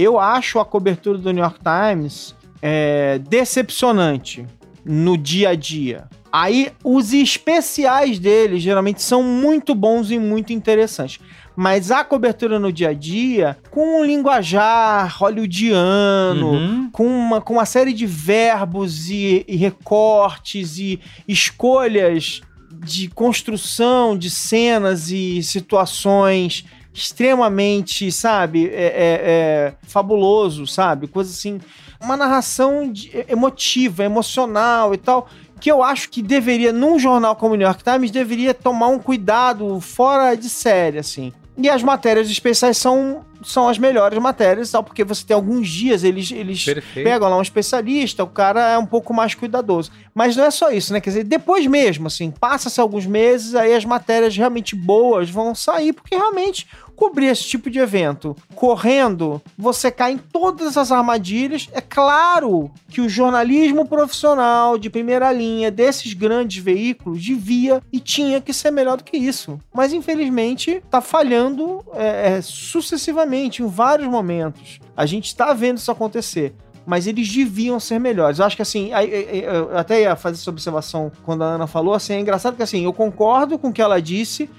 [0.00, 4.46] Eu acho a cobertura do New York Times é, decepcionante
[4.82, 6.08] no dia a dia.
[6.32, 11.18] Aí, os especiais dele geralmente são muito bons e muito interessantes.
[11.54, 16.90] Mas a cobertura no dia a dia, com um linguajar hollywoodiano, uhum.
[16.90, 20.98] com, uma, com uma série de verbos e, e recortes e
[21.28, 22.40] escolhas
[22.72, 31.06] de construção de cenas e situações extremamente, sabe, é, é, é, fabuloso, sabe?
[31.06, 31.60] Coisa assim,
[32.00, 35.28] uma narração de, emotiva, emocional e tal,
[35.60, 38.98] que eu acho que deveria, num jornal como o New York Times, deveria tomar um
[38.98, 41.32] cuidado fora de série, assim.
[41.62, 46.02] E as matérias especiais são, são as melhores matérias, tal, porque você tem alguns dias,
[46.02, 46.64] eles, eles
[46.94, 49.90] pegam lá um especialista, o cara é um pouco mais cuidadoso.
[50.14, 51.02] Mas não é só isso, né?
[51.02, 55.92] Quer dizer, depois mesmo, assim, passa-se alguns meses, aí as matérias realmente boas vão sair,
[55.92, 56.66] porque realmente
[57.00, 61.66] cobrir esse tipo de evento correndo, você cai em todas as armadilhas.
[61.72, 68.38] É claro que o jornalismo profissional de primeira linha desses grandes veículos devia e tinha
[68.38, 69.58] que ser melhor do que isso.
[69.72, 74.78] Mas infelizmente está falhando é, é, sucessivamente em vários momentos.
[74.94, 76.54] A gente está vendo isso acontecer
[76.86, 78.40] mas eles deviam ser melhores.
[78.40, 82.14] Eu acho que assim, eu até ia fazer essa observação quando a Ana falou, assim,
[82.14, 84.50] é engraçado que assim, eu concordo com o que ela disse,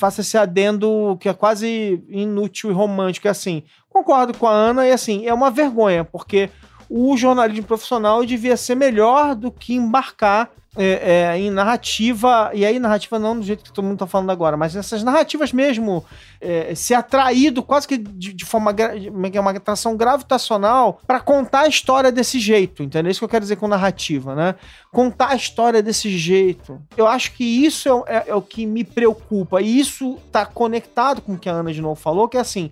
[0.00, 4.86] faça esse adendo que é quase inútil e romântico, é assim, concordo com a Ana
[4.86, 6.48] e assim, é uma vergonha, porque
[6.88, 12.78] o jornalismo profissional devia ser melhor do que embarcar é, é, em narrativa, e aí
[12.78, 16.04] narrativa não do jeito que todo mundo tá falando agora, mas essas narrativas mesmo,
[16.40, 21.68] é, ser atraído quase que de, de forma, é uma atração gravitacional para contar a
[21.68, 23.08] história desse jeito, entendeu?
[23.08, 24.54] É isso que eu quero dizer com narrativa, né?
[24.92, 26.80] Contar a história desse jeito.
[26.96, 31.20] Eu acho que isso é, é, é o que me preocupa, e isso tá conectado
[31.20, 32.70] com o que a Ana de novo falou, que é assim,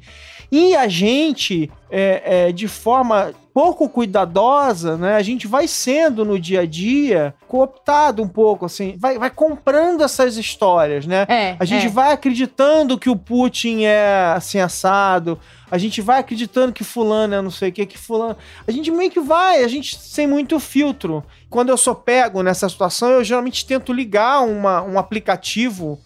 [0.53, 5.17] e a gente, é, de forma pouco cuidadosa, né?
[5.17, 10.05] A gente vai sendo no dia a dia cooptado um pouco, assim, vai, vai comprando
[10.05, 11.27] essas histórias, né?
[11.29, 11.89] É, a gente é.
[11.89, 17.43] vai acreditando que o Putin é assim assado, a gente vai acreditando que fulano é
[17.43, 18.37] não sei o que, que fulano.
[18.65, 21.25] A gente meio que vai, a gente sem muito filtro.
[21.51, 25.99] Quando eu sou pego nessa situação, eu geralmente tento ligar uma, um aplicativo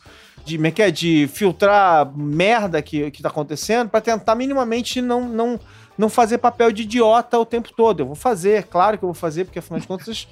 [0.43, 5.29] de, é que é, de filtrar merda que, que tá acontecendo para tentar minimamente não,
[5.29, 5.61] não
[5.97, 8.01] não fazer papel de idiota o tempo todo.
[8.01, 10.29] Eu vou fazer, claro que eu vou fazer, porque afinal de contas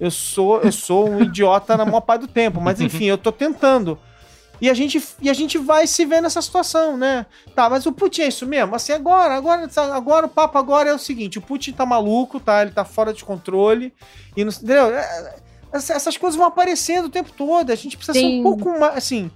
[0.00, 2.60] eu sou, eu sou um idiota na maior parte do tempo.
[2.60, 3.98] Mas enfim, eu tô tentando.
[4.60, 7.26] E a gente, e a gente vai se ver nessa situação, né?
[7.54, 8.74] Tá, mas o Putin é isso mesmo?
[8.74, 12.62] Assim, agora, agora, agora o papo agora é o seguinte: o Putin tá maluco, tá?
[12.62, 13.92] Ele tá fora de controle.
[14.36, 14.94] E não, entendeu?
[14.94, 15.34] É,
[15.72, 17.70] essas coisas vão aparecendo o tempo todo.
[17.70, 18.20] A gente precisa Sim.
[18.20, 18.96] ser um pouco mais.
[18.96, 19.30] Assim,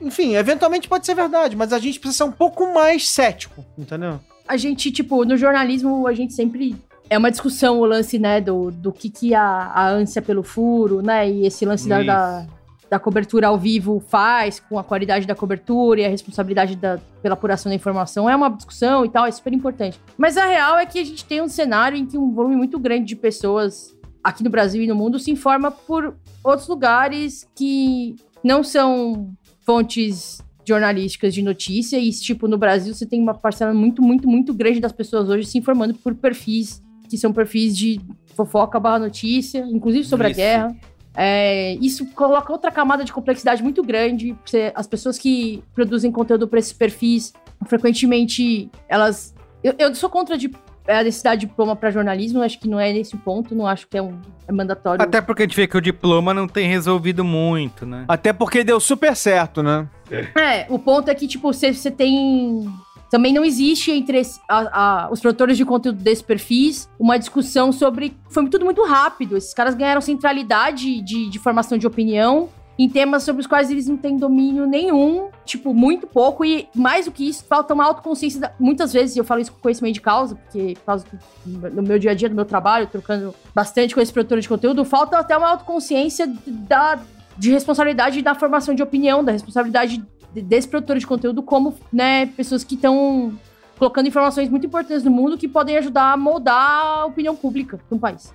[0.00, 4.20] enfim, eventualmente pode ser verdade, mas a gente precisa ser um pouco mais cético, entendeu?
[4.46, 6.76] A gente, tipo, no jornalismo, a gente sempre.
[7.08, 11.02] É uma discussão o lance, né, do, do que, que a, a ânsia pelo furo,
[11.02, 11.30] né?
[11.30, 12.46] E esse lance da, da,
[12.88, 17.34] da cobertura ao vivo faz com a qualidade da cobertura e a responsabilidade da, pela
[17.34, 20.00] apuração da informação é uma discussão e tal, é super importante.
[20.16, 22.78] Mas a real é que a gente tem um cenário em que um volume muito
[22.78, 28.16] grande de pessoas aqui no Brasil e no mundo se informa por outros lugares que
[28.42, 34.02] não são fontes jornalísticas de notícia e, tipo, no Brasil você tem uma parcela muito,
[34.02, 38.00] muito, muito grande das pessoas hoje se informando por perfis que são perfis de
[38.34, 40.40] fofoca barra notícia, inclusive sobre Isso.
[40.40, 40.76] a guerra.
[41.16, 44.36] É, isso coloca outra camada de complexidade muito grande.
[44.74, 47.32] As pessoas que produzem conteúdo para esses perfis,
[47.66, 49.32] frequentemente, elas.
[49.62, 50.50] Eu, eu sou contra de,
[50.86, 53.96] a necessidade de diploma para jornalismo, acho que não é nesse ponto, não acho que
[53.96, 55.02] é, um, é mandatório.
[55.02, 58.04] Até porque a gente vê que o diploma não tem resolvido muito, né?
[58.06, 59.88] Até porque deu super certo, né?
[60.36, 62.70] É, o ponto é que, tipo, você, você tem
[63.10, 68.16] também não existe entre a, a, os produtores de conteúdo desses perfis uma discussão sobre.
[68.28, 69.36] Foi tudo muito rápido.
[69.36, 73.86] Esses caras ganharam centralidade de, de formação de opinião em temas sobre os quais eles
[73.86, 78.40] não têm domínio nenhum, tipo, muito pouco, e mais do que isso, falta uma autoconsciência.
[78.40, 78.52] Da...
[78.58, 81.06] Muitas vezes, eu falo isso com conhecimento de causa, porque por causa
[81.44, 84.48] do, no meu dia a dia, do meu trabalho, trocando bastante com esse produtor de
[84.48, 86.98] conteúdo, falta até uma autoconsciência da,
[87.38, 92.64] de responsabilidade da formação de opinião, da responsabilidade desse produtor de conteúdo como, né, pessoas
[92.64, 93.38] que estão
[93.78, 97.94] colocando informações muito importantes no mundo que podem ajudar a moldar a opinião pública de
[97.94, 98.34] um país.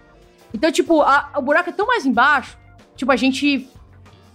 [0.54, 2.58] Então, tipo, a, o buraco é tão mais embaixo,
[2.96, 3.68] tipo, a gente...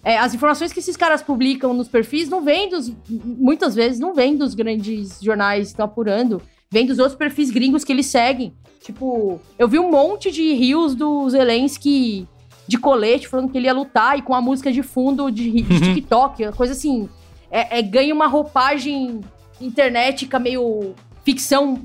[0.05, 2.93] É, as informações que esses caras publicam nos perfis não vêm dos...
[3.09, 7.85] Muitas vezes não vêm dos grandes jornais que estão apurando, vem dos outros perfis gringos
[7.85, 8.55] que eles seguem.
[8.83, 12.29] Tipo, eu vi um monte de rios do Zelensky
[12.69, 15.73] de colete falando que ele ia lutar e com a música de fundo de, de
[15.73, 15.81] uhum.
[15.81, 17.09] TikTok, coisa assim
[17.55, 19.21] é, é, ganha uma roupagem
[19.61, 20.93] internetica meio
[21.25, 21.81] ficção.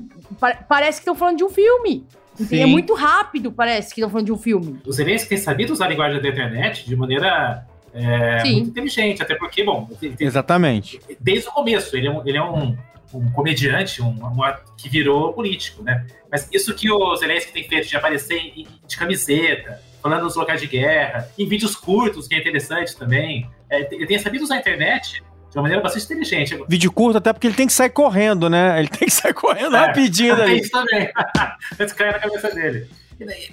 [0.68, 2.04] parece que estão falando de um filme.
[2.50, 4.80] É muito rápido, parece que estão falando de um filme.
[4.84, 9.34] Os Zelensky têm sabido usar a linguagem da internet de maneira é, muito inteligente, até
[9.34, 9.88] porque, bom...
[10.00, 11.00] Tem, Exatamente.
[11.18, 12.76] Desde o começo, ele é um, ele é um,
[13.12, 14.40] um comediante, um, um,
[14.76, 16.06] que virou político, né?
[16.30, 20.60] Mas isso que o Zelensky tem feito de aparecer em, de camiseta, falando nos locais
[20.60, 23.48] de guerra, em vídeos curtos, que é interessante também.
[23.68, 26.58] É, ele tem sabido usar a internet de uma maneira bastante inteligente.
[26.68, 28.78] Vídeo curto, até porque ele tem que sair correndo, né?
[28.78, 30.60] Ele tem que sair correndo é, rapidinho daí.
[30.60, 31.10] Isso também.
[31.78, 32.88] Antes cair na cabeça dele.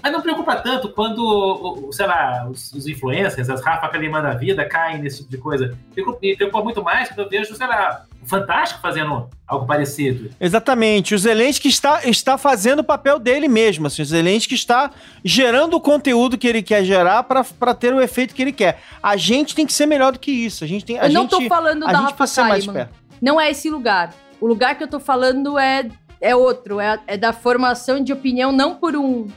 [0.01, 4.63] Mas não preocupa tanto quando, sei lá, os, os influencers, as Rafa Kalimann da vida
[4.65, 5.77] caem nesse tipo de coisa.
[6.21, 10.29] Me preocupa muito mais quando eu vejo, sei lá, o Fantástico fazendo algo parecido.
[10.39, 11.13] Exatamente.
[11.13, 13.87] O Zelensky está, está fazendo o papel dele mesmo.
[13.87, 14.91] Assim, o Zelensky está
[15.23, 18.81] gerando o conteúdo que ele quer gerar para ter o efeito que ele quer.
[19.01, 20.63] A gente tem que ser melhor do que isso.
[20.63, 20.97] A gente tem.
[20.97, 22.89] A eu gente, não estou falando a da gente Rafa Kalimann.
[23.21, 24.13] Não é esse lugar.
[24.39, 25.89] O lugar que eu estou falando é,
[26.21, 26.79] é outro.
[26.79, 29.27] É, é da formação de opinião, não por um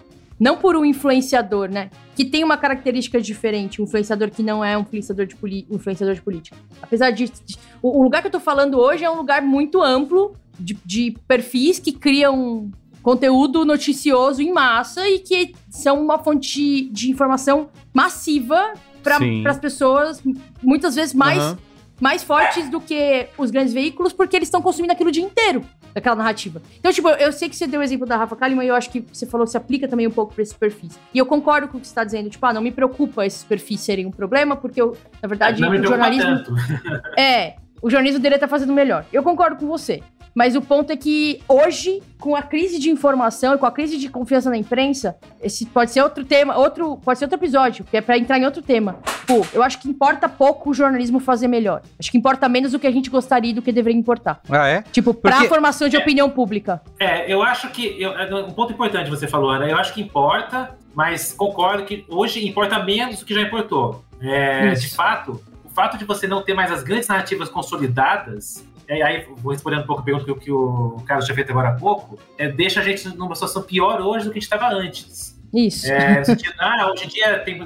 [0.40, 1.90] não por um influenciador, né?
[2.16, 5.36] Que tem uma característica diferente, um influenciador que não é um influenciador de,
[5.70, 6.56] influenciador de política.
[6.80, 9.82] Apesar de, de o, o, lugar que eu tô falando hoje é um lugar muito
[9.82, 12.70] amplo de, de perfis que criam
[13.02, 18.72] conteúdo noticioso em massa e que são uma fonte de informação massiva
[19.02, 20.22] para as pessoas,
[20.62, 21.56] muitas vezes mais, uhum.
[22.00, 25.64] mais fortes do que os grandes veículos, porque eles estão consumindo aquilo o dia inteiro
[25.94, 26.62] daquela narrativa.
[26.78, 28.90] Então, tipo, eu sei que você deu o exemplo da Rafa Kalimann e eu acho
[28.90, 30.98] que você falou se aplica também um pouco para esses perfis.
[31.12, 33.44] E eu concordo com o que você está dizendo, tipo, ah, não me preocupa esses
[33.44, 36.44] perfis serem um problema, porque eu, na verdade, não o jornalismo.
[36.44, 36.54] Tanto.
[37.18, 39.04] é, o jornalismo dele tá fazendo melhor.
[39.12, 40.02] Eu concordo com você.
[40.34, 43.98] Mas o ponto é que hoje, com a crise de informação e com a crise
[43.98, 47.96] de confiança na imprensa, esse pode ser outro tema, outro, pode ser outro episódio, que
[47.96, 48.98] é para entrar em outro tema.
[49.26, 51.82] Pô, eu acho que importa pouco o jornalismo fazer melhor.
[51.98, 54.40] Acho que importa menos do que a gente gostaria do que deveria importar.
[54.48, 54.82] Ah, é?
[54.90, 55.48] Tipo, pra Porque...
[55.48, 56.80] formação de é, opinião pública.
[56.98, 58.00] É, eu acho que.
[58.00, 59.68] Eu, é, um ponto importante você falou, Ana.
[59.68, 64.04] Eu acho que importa, mas concordo que hoje importa menos do que já importou.
[64.20, 68.64] É, de fato, o fato de você não ter mais as grandes narrativas consolidadas
[68.98, 71.70] e aí vou respondendo um pouco a pergunta que, que o Carlos tinha feito agora
[71.70, 74.68] há pouco, é, deixa a gente numa situação pior hoje do que a gente estava
[74.68, 75.38] antes.
[75.52, 75.90] Isso.
[75.90, 77.60] É, sentido, ah, hoje em dia tem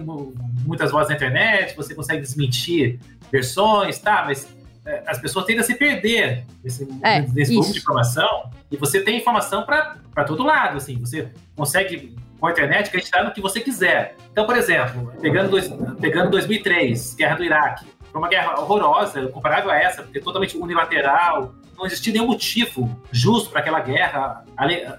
[0.64, 2.98] muitas vozes na internet, você consegue desmentir
[3.30, 4.48] versões, tá, mas
[4.86, 9.18] é, as pessoas tendem a se perder nesse, é, nesse de informação e você tem
[9.18, 14.16] informação para todo lado, assim, você consegue com a internet acreditar no que você quiser.
[14.30, 19.72] Então, por exemplo, pegando, dois, pegando 2003, Guerra do Iraque, foi uma guerra horrorosa, comparável
[19.72, 24.44] a essa, porque totalmente unilateral, não existia nenhum motivo justo para aquela guerra.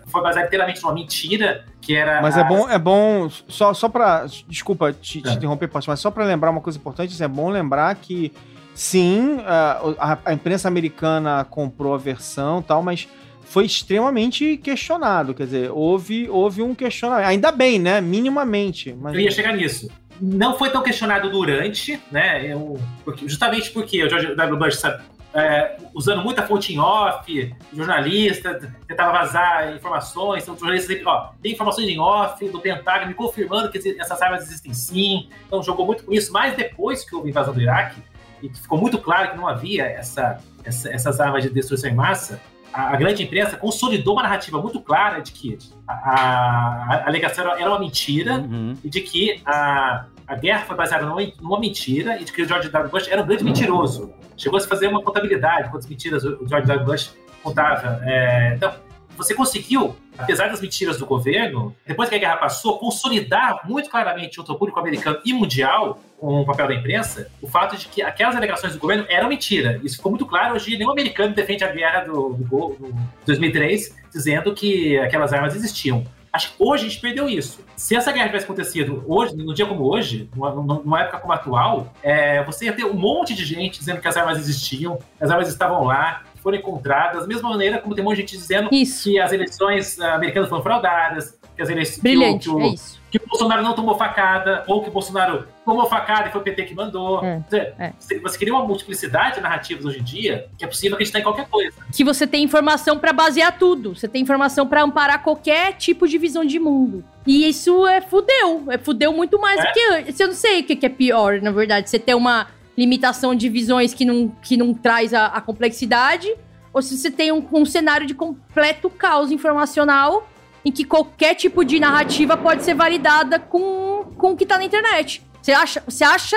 [0.07, 2.22] Foi baseada inteiramente numa mentira que era.
[2.22, 2.43] Mas é a...
[2.43, 5.32] é bom, é bom só, só para desculpa te, te é.
[5.32, 8.34] interromper, mas só para lembrar uma coisa importante, assim, é bom lembrar que
[8.74, 13.07] sim, a, a, imprensa americana comprou a versão, tal, mas
[13.43, 15.34] foi extremamente questionado.
[15.34, 17.28] Quer dizer, houve, houve um questionamento.
[17.28, 18.01] Ainda bem, né?
[18.01, 18.93] Minimamente.
[18.99, 19.13] Mas...
[19.13, 19.88] Eu ia chegar nisso.
[20.20, 22.45] Não foi tão questionado durante, né?
[22.45, 24.57] Eu, porque, justamente porque o George W.
[24.57, 25.03] Bush sabe,
[25.34, 31.32] é, usando muita fonte em off, jornalista, tentava vazar informações, então o jornalista sempre, ó,
[31.41, 36.05] tem informações em off do Pentágono confirmando que essas armas existem sim, então jogou muito
[36.05, 38.01] com isso, mas depois que houve a invasão do Iraque,
[38.41, 42.39] e ficou muito claro que não havia essa, essa essas armas de destruição em massa,
[42.76, 45.57] a, grande imprensa consolidou uma narrativa muito clara de que
[45.88, 48.76] a, a, a alegação era uma mentira uhum.
[48.84, 52.47] e de que a, a guerra foi baseada numa, numa, mentira e de que o
[52.47, 52.91] George W.
[52.91, 54.13] Bush era um grande mentiroso.
[54.36, 56.86] Chegou a se fazer uma contabilidade, quantas mentiras o George W.
[56.86, 58.01] Bush contava.
[58.03, 58.73] É, então,
[59.16, 64.39] você conseguiu, apesar das mentiras do governo, depois que a guerra passou, consolidar muito claramente
[64.39, 68.36] o público americano e mundial, com o papel da imprensa, o fato de que aquelas
[68.36, 69.80] alegações do governo eram mentira.
[69.84, 70.55] Isso ficou muito claro.
[70.55, 72.95] Hoje, nenhum americano defende a guerra do, do, do
[73.26, 76.03] 2003, dizendo que aquelas armas existiam.
[76.36, 77.63] Acho que hoje a gente perdeu isso.
[77.78, 81.38] Se essa guerra tivesse acontecido hoje, num dia como hoje, numa, numa época como a
[81.38, 85.32] atual, é, você ia ter um monte de gente dizendo que as armas existiam, as
[85.32, 88.69] armas estavam lá, foram encontradas, da mesma maneira como tem um monte de gente dizendo
[88.71, 89.09] isso.
[89.09, 92.03] que as eleições americanas foram fraudadas, que as eleições.
[92.03, 93.01] Brilhante, que o, é isso.
[93.09, 96.43] Que o Bolsonaro não tomou facada, ou que o Bolsonaro tomou facada e foi o
[96.43, 97.25] PT que mandou.
[97.25, 97.41] É,
[97.79, 97.93] é.
[97.97, 101.47] Você queria uma multiplicidade de narrativas hoje em dia que é possível acreditar em qualquer
[101.47, 101.73] coisa.
[101.91, 103.95] Que você tem informação para basear tudo.
[103.95, 107.03] Você tem informação para amparar qualquer tipo de visão de mundo.
[107.25, 108.65] E isso é fudeu.
[108.69, 109.63] É fudeu muito mais é?
[109.63, 110.21] do que.
[110.21, 111.89] Eu não sei o que é pior, na verdade.
[111.89, 112.47] Você ter uma
[112.78, 116.34] limitação de visões que não, que não traz a, a complexidade,
[116.73, 120.28] ou se você tem um, um cenário de completo caos informacional
[120.63, 124.65] em que qualquer tipo de narrativa pode ser validada com, com o que tá na
[124.65, 125.21] internet.
[125.41, 126.36] Você acha, você acha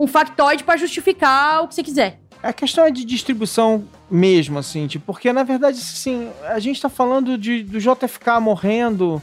[0.00, 2.20] um factoide para justificar o que você quiser.
[2.42, 6.88] A questão é de distribuição mesmo, assim, tipo, porque na verdade, assim, a gente tá
[6.88, 9.22] falando de, do JFK morrendo.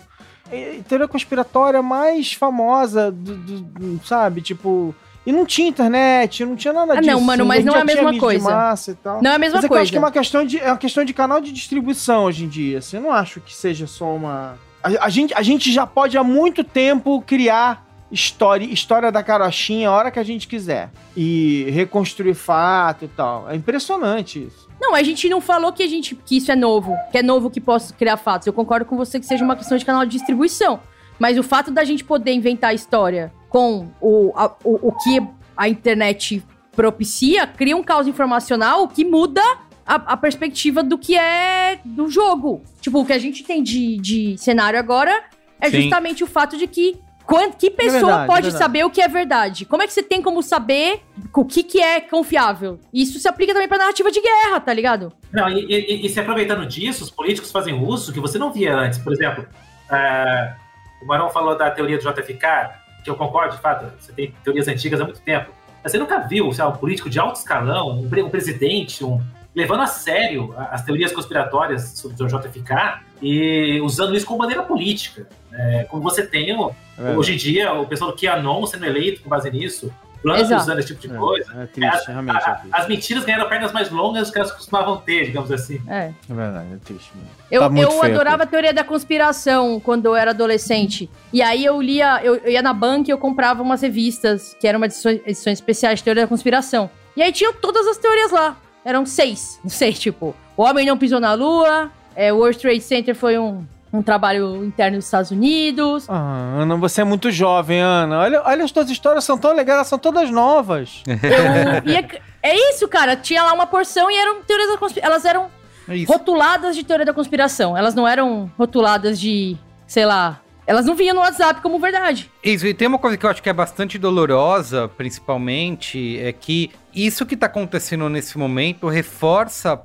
[0.88, 4.42] Teoria conspiratória mais famosa, do, do, sabe?
[4.42, 4.94] Tipo,
[5.26, 7.12] e não tinha internet, não tinha nada ah, disso.
[7.12, 8.78] Não, mano, mas não é a mesma coisa.
[9.22, 9.80] Não é a mesma mas é coisa.
[9.80, 12.46] eu acho que é uma questão de é uma questão de canal de distribuição hoje
[12.46, 12.80] em dia.
[12.80, 16.18] Assim, eu não acho que seja só uma a, a gente, a gente já pode
[16.18, 20.92] há muito tempo criar história, história da carochinha a hora que a gente quiser.
[21.16, 23.50] E reconstruir fato e tal.
[23.50, 24.70] É impressionante isso.
[24.80, 27.50] Não, a gente não falou que a gente que isso é novo, que é novo
[27.50, 28.46] que posso criar fatos.
[28.46, 30.82] Eu concordo com você que seja uma questão de canal de distribuição.
[31.18, 35.22] Mas o fato da gente poder inventar história com o, a, o, o que
[35.56, 36.44] a internet
[36.76, 39.44] propicia, cria um caos informacional que muda
[39.86, 42.64] a, a, perspectiva do que é do jogo.
[42.82, 45.24] Tipo, o que a gente tem de, de cenário agora
[45.62, 45.84] é Sim.
[45.84, 46.98] justamente o fato de que
[47.28, 49.66] quando, que pessoa é verdade, pode é saber o que é verdade?
[49.66, 51.02] Como é que você tem como saber
[51.32, 52.80] o que, que é confiável?
[52.92, 55.14] Isso se aplica também pra narrativa de guerra, tá ligado?
[55.32, 58.76] Não, e, e, e se aproveitando disso, os políticos fazem uso que você não via
[58.76, 58.98] antes.
[58.98, 59.48] Por exemplo,
[59.92, 60.56] é,
[61.04, 64.68] o Marão falou da teoria do JFK, que eu concordo, de fato, você tem teorias
[64.68, 65.52] antigas há muito tempo.
[65.84, 69.22] Mas você nunca viu, sei lá, um político de alto escalão, um, um presidente, um,
[69.54, 75.28] levando a sério as teorias conspiratórias sobre o JFK e usando isso como maneira política.
[75.52, 79.30] É, como você tem é hoje em dia o pessoal do QAnon sendo eleito com
[79.30, 79.94] base nisso,
[80.24, 81.54] planos usando esse tipo de é, coisa.
[81.62, 82.70] É, triste, as, realmente a, é triste.
[82.72, 85.80] As mentiras ganharam pernas mais longas que elas costumavam ter, digamos assim.
[85.88, 87.12] É, é verdade, é triste.
[87.14, 87.28] Mano.
[87.52, 91.10] Eu, tá eu adorava a teoria da conspiração quando eu era adolescente.
[91.32, 94.68] E aí eu lia, eu, eu ia na banca e eu comprava umas revistas que
[94.68, 96.90] eram uma edições, edições especiais de teoria da conspiração.
[97.16, 98.58] E aí tinham todas as teorias lá.
[98.86, 99.60] Eram seis.
[99.64, 103.38] Não sei, tipo, o homem não pisou na lua, é, o World Trade Center foi
[103.38, 106.10] um um trabalho interno dos Estados Unidos.
[106.10, 108.20] Ah, Ana, você é muito jovem, Ana.
[108.22, 111.04] Olha, olha as tuas histórias, são tão legais, elas são todas novas.
[111.08, 112.08] Eu, ia,
[112.42, 113.16] é isso, cara.
[113.16, 115.12] Tinha lá uma porção e eram teorias da conspiração.
[115.12, 115.50] Elas eram
[115.88, 117.78] é rotuladas de teoria da conspiração.
[117.78, 122.32] Elas não eram rotuladas de, sei lá, elas não vinham no WhatsApp como verdade.
[122.44, 126.72] Isso, e tem uma coisa que eu acho que é bastante dolorosa, principalmente, é que
[126.96, 129.80] isso que tá acontecendo nesse momento reforça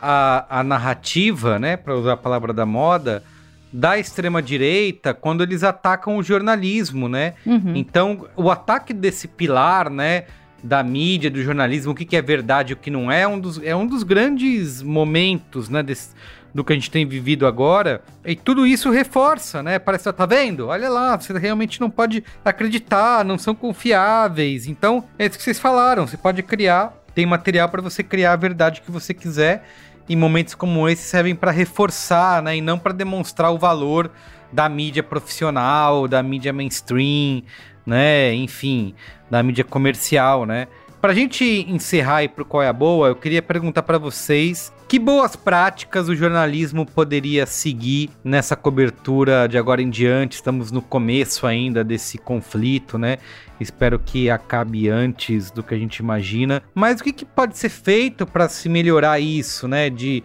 [0.00, 3.22] a, a narrativa, né, para usar a palavra da moda,
[3.72, 7.34] da extrema-direita quando eles atacam o jornalismo, né?
[7.46, 7.74] Uhum.
[7.74, 10.24] Então, o ataque desse pilar, né?
[10.62, 13.28] Da mídia, do jornalismo, o que, que é verdade e o que não é, é
[13.28, 15.82] um dos, é um dos grandes momentos, né?
[15.82, 16.14] Desse,
[16.52, 18.02] do que a gente tem vivido agora.
[18.24, 19.78] E tudo isso reforça, né?
[19.78, 20.66] Parece, tá vendo?
[20.66, 24.66] Olha lá, você realmente não pode acreditar, não são confiáveis.
[24.66, 26.06] Então, é isso que vocês falaram.
[26.06, 29.64] Você pode criar, tem material para você criar a verdade que você quiser
[30.10, 34.10] em momentos como esse servem para reforçar, né, e não para demonstrar o valor
[34.52, 37.44] da mídia profissional, da mídia mainstream,
[37.86, 38.92] né, enfim,
[39.30, 40.66] da mídia comercial, né?
[41.00, 44.98] Pra gente encerrar e pro qual é a boa, eu queria perguntar para vocês que
[44.98, 50.34] boas práticas o jornalismo poderia seguir nessa cobertura de agora em diante?
[50.34, 53.18] Estamos no começo ainda desse conflito, né?
[53.60, 56.62] Espero que acabe antes do que a gente imagina.
[56.74, 59.90] Mas o que, que pode ser feito para se melhorar isso, né?
[59.90, 60.24] De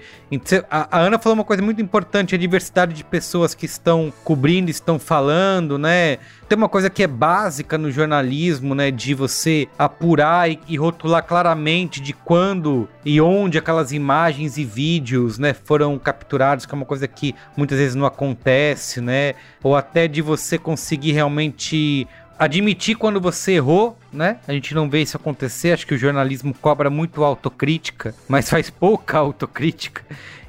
[0.69, 4.71] a, a, Ana falou uma coisa muito importante: a diversidade de pessoas que estão cobrindo,
[4.71, 6.17] estão falando, né?
[6.47, 8.89] Tem uma coisa que é básica no jornalismo, né?
[8.89, 15.37] De você apurar e, e rotular claramente de quando e onde aquelas imagens e vídeos,
[15.37, 19.35] né, foram capturados, que é uma coisa que muitas vezes não acontece, né?
[19.61, 22.07] Ou até de você conseguir realmente
[22.37, 24.37] admitir quando você errou, né?
[24.47, 25.71] A gente não vê isso acontecer.
[25.71, 30.03] Acho que o jornalismo cobra muito autocrítica, mas faz pouca autocrítica.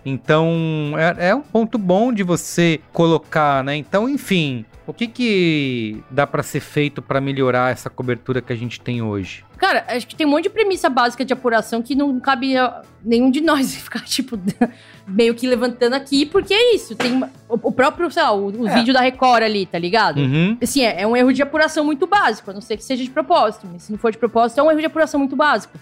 [0.04, 3.76] Então, é, é, um ponto bom de você colocar, né?
[3.76, 8.56] Então, enfim, o que que dá para ser feito para melhorar essa cobertura que a
[8.56, 9.44] gente tem hoje?
[9.58, 12.54] Cara, acho que tem um monte de premissa básica de apuração que não cabe
[13.04, 14.38] nenhum de nós ficar, tipo,
[15.06, 16.94] meio que levantando aqui, porque é isso.
[16.94, 18.74] Tem o, próprio, sei lá, o, o é.
[18.74, 20.18] vídeo da Record ali, tá ligado?
[20.18, 20.56] Uhum.
[20.62, 23.10] Assim, é, é um erro de apuração muito básico, a não ser que seja de
[23.10, 23.66] propósito.
[23.70, 25.76] Mas se não for de propósito, é um erro de apuração muito básico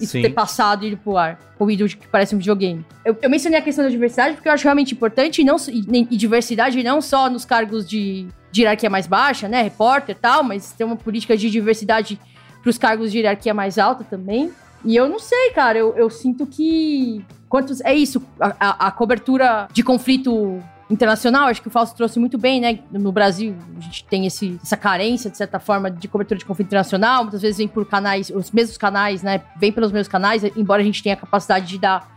[0.00, 0.22] isso Sim.
[0.22, 1.38] ter passado e ir pro ar.
[1.58, 2.84] O vídeo que parece um videogame.
[3.04, 6.08] Eu, eu, mencionei a questão da diversidade porque eu acho realmente importante e, não, e,
[6.10, 9.62] e diversidade não só nos cargos de, de hierarquia mais baixa, né?
[9.62, 12.18] Repórter e tal, mas tem uma política de diversidade
[12.62, 14.50] pros cargos de hierarquia mais alta também.
[14.84, 17.24] E eu não sei, cara, eu, eu sinto que.
[17.48, 17.80] Quantos.
[17.82, 20.62] É isso, a, a, a cobertura de conflito
[20.92, 22.78] internacional, acho que o Fausto trouxe muito bem, né?
[22.90, 26.68] No Brasil, a gente tem esse, essa carência, de certa forma, de cobertura de conflito
[26.68, 27.22] internacional.
[27.24, 29.40] Muitas vezes vem por canais, os mesmos canais, né?
[29.56, 32.10] Vem pelos mesmos canais, embora a gente tenha a capacidade de dar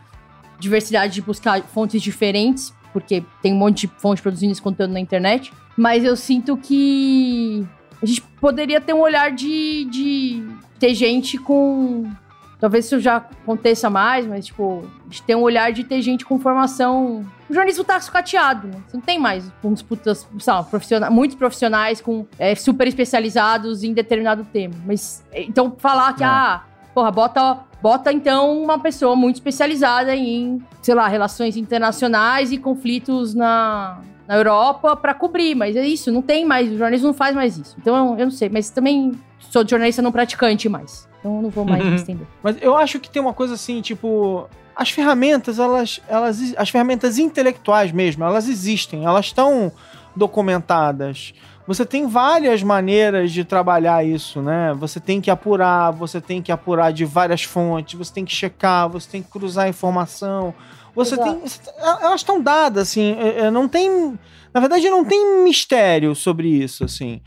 [0.59, 4.99] diversidade, de buscar fontes diferentes, porque tem um monte de fontes produzindo esse conteúdo na
[4.99, 5.53] internet.
[5.77, 7.65] Mas eu sinto que
[8.03, 10.45] a gente poderia ter um olhar de, de
[10.79, 12.11] ter gente com
[12.59, 16.25] Talvez isso já aconteça mais, mas, tipo, a gente tem um olhar de ter gente
[16.25, 17.25] com formação.
[17.49, 18.81] O jornalismo tá sucateado, né?
[18.87, 23.93] Você não tem mais uns putas, sabe, profissionais, muitos profissionais com é, super especializados em
[23.93, 24.73] determinado tema.
[24.85, 26.27] Mas, então, falar que, é.
[26.27, 32.57] ah, porra, bota, bota então uma pessoa muito especializada em, sei lá, relações internacionais e
[32.57, 37.13] conflitos na, na Europa para cobrir, mas é isso, não tem mais, o jornalismo não
[37.13, 37.75] faz mais isso.
[37.79, 41.07] Então eu não sei, mas também sou jornalista não praticante mais.
[41.19, 42.27] Então eu não vou mais me estender.
[42.41, 47.17] Mas eu acho que tem uma coisa assim, tipo, as ferramentas, elas, elas, as ferramentas
[47.17, 49.71] intelectuais mesmo, elas existem, elas estão
[50.15, 51.33] documentadas.
[51.67, 54.73] Você tem várias maneiras de trabalhar isso, né?
[54.77, 58.87] Você tem que apurar, você tem que apurar de várias fontes, você tem que checar,
[58.87, 60.53] você tem que cruzar informação.
[60.93, 61.31] Você Exato.
[61.31, 61.41] tem.
[62.01, 63.17] Elas estão dadas, assim.
[63.19, 64.17] É, é, não tem.
[64.53, 67.19] Na verdade, não tem mistério sobre isso, assim.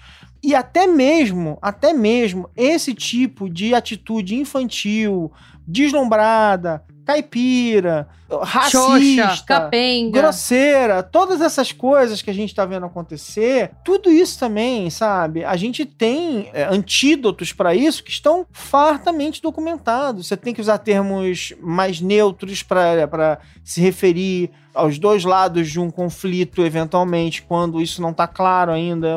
[0.43, 5.33] E até mesmo, até mesmo esse tipo de atitude infantil,
[5.67, 8.07] deslumbrada, caipira,
[8.37, 10.21] racista, Xoxa, capenga.
[10.21, 15.45] grosseira, todas essas coisas que a gente tá vendo acontecer, tudo isso também, sabe?
[15.45, 20.27] A gente tem é, antídotos para isso que estão fartamente documentados.
[20.27, 25.91] Você tem que usar termos mais neutros para se referir aos dois lados de um
[25.91, 29.09] conflito, eventualmente, quando isso não está claro ainda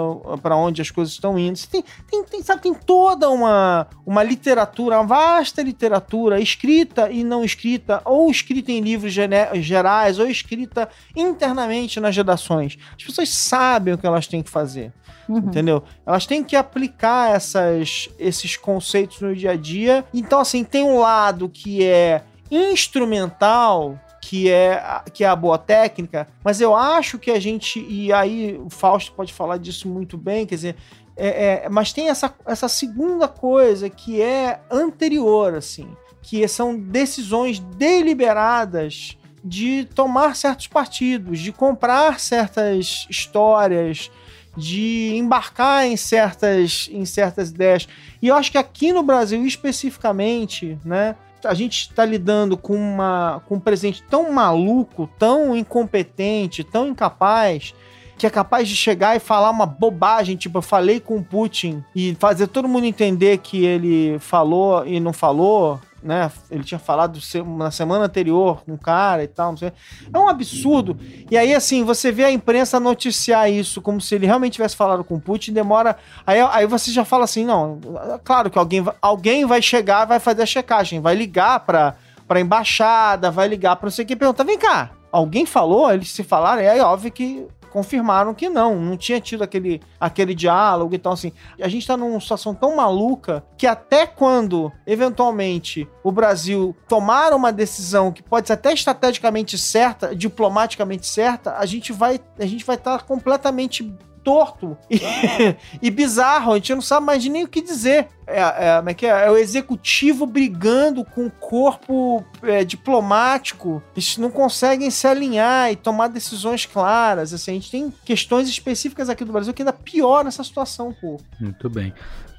[0.41, 1.57] para onde as coisas estão indo.
[1.57, 7.24] Você tem, tem, tem, sabe, tem toda uma, uma literatura, uma vasta literatura escrita e
[7.24, 12.78] não escrita, ou escrita em livros gerais, ou escrita internamente nas redações.
[12.97, 14.93] As pessoas sabem o que elas têm que fazer.
[15.28, 15.38] Uhum.
[15.38, 15.84] Entendeu?
[16.06, 20.04] Elas têm que aplicar essas, esses conceitos no dia a dia.
[20.14, 26.28] Então, assim, tem um lado que é instrumental que é, que é a boa técnica,
[26.43, 30.45] mas eu acho que a gente, e aí o Fausto pode falar disso muito bem,
[30.45, 30.76] quer dizer,
[31.18, 35.89] é, é, mas tem essa, essa segunda coisa que é anterior, assim,
[36.22, 44.12] que são decisões deliberadas de tomar certos partidos, de comprar certas histórias,
[44.56, 47.88] de embarcar em certas, em certas ideias.
[48.22, 53.42] E eu acho que aqui no Brasil, especificamente, né, a gente está lidando com, uma,
[53.48, 57.74] com um presidente tão maluco, tão incompetente, tão incapaz,
[58.18, 61.84] que é capaz de chegar e falar uma bobagem, tipo, eu falei com o Putin
[61.96, 66.32] e fazer todo mundo entender que ele falou e não falou, né?
[66.49, 67.20] Ele tinha falado
[67.58, 69.72] na semana anterior com um cara e tal, não sei.
[70.14, 70.97] É um absurdo.
[71.30, 75.04] E aí, assim, você vê a imprensa noticiar isso como se ele realmente tivesse falado
[75.04, 75.97] com o Putin, demora.
[76.26, 77.80] Aí, aí você já fala assim: não,
[78.24, 81.95] claro que alguém, alguém vai chegar, vai fazer a checagem, vai ligar pra,
[82.28, 85.91] pra embaixada, vai ligar pra não sei o que pergunta: vem cá, alguém falou?
[85.91, 90.94] Eles se falaram, é óbvio que confirmaram que não, não tinha tido aquele, aquele diálogo
[90.94, 91.32] e tal, assim.
[91.60, 97.52] A gente tá numa situação tão maluca que até quando, eventualmente, o Brasil tomar uma
[97.52, 102.76] decisão que pode ser até estrategicamente certa, diplomaticamente certa, a gente vai a gente vai
[102.76, 105.00] estar tá completamente torto e,
[105.82, 106.54] e, bizarro.
[106.54, 108.08] A gente não sabe mais nem o que dizer.
[108.28, 113.84] É, é, é, que é, é o executivo brigando com o corpo é, diplomático.
[113.94, 117.34] Eles não conseguem se alinhar e tomar decisões claras.
[117.34, 121.20] Assim, a gente tem questões específicas aqui do Brasil que ainda pioram essa situação, pô.
[121.40, 121.94] Muito bem.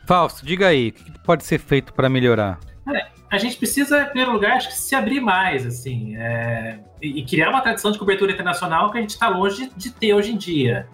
[0.07, 2.59] Fausto, diga aí, o que pode ser feito para melhorar?
[2.89, 7.20] É, a gente precisa, em primeiro lugar, acho que se abrir mais, assim, é, e,
[7.20, 10.12] e, criar uma tradição de cobertura internacional que a gente está longe de, de, ter
[10.12, 10.87] hoje em dia.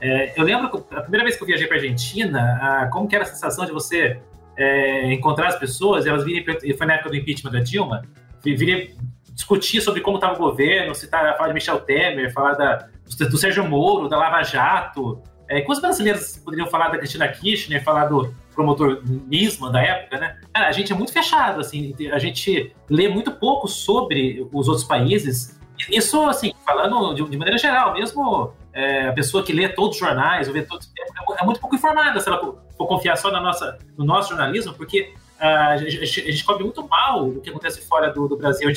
[0.00, 3.24] É, eu lembro a primeira vez que eu viajei para Argentina, a, como que era
[3.24, 4.20] a sensação de você
[4.56, 6.44] é, encontrar as pessoas, elas virem,
[6.76, 8.02] foi na época do impeachment da Dilma,
[8.42, 8.96] virem
[9.32, 12.88] discutir sobre como estava o governo, se tá, falar de Michel Temer, falar da,
[13.28, 17.82] do Sérgio Moro, da Lava Jato, é, que os brasileiros poderiam falar da Cristina Kirchner,
[17.84, 20.38] falar do promotor Nisman da época, né?
[20.52, 24.86] Cara, a gente é muito fechado, assim, a gente lê muito pouco sobre os outros
[24.86, 25.60] países.
[25.90, 29.98] Isso, assim, falando de, de maneira geral, mesmo é, a pessoa que lê todos os
[29.98, 32.38] jornais, ou vê todos é, é muito pouco informada se ela
[32.76, 36.62] for confiar só na nossa, no nosso jornalismo, porque uh, a, gente, a, gente, cobre
[36.62, 38.70] muito mal o que acontece fora do, do Brasil.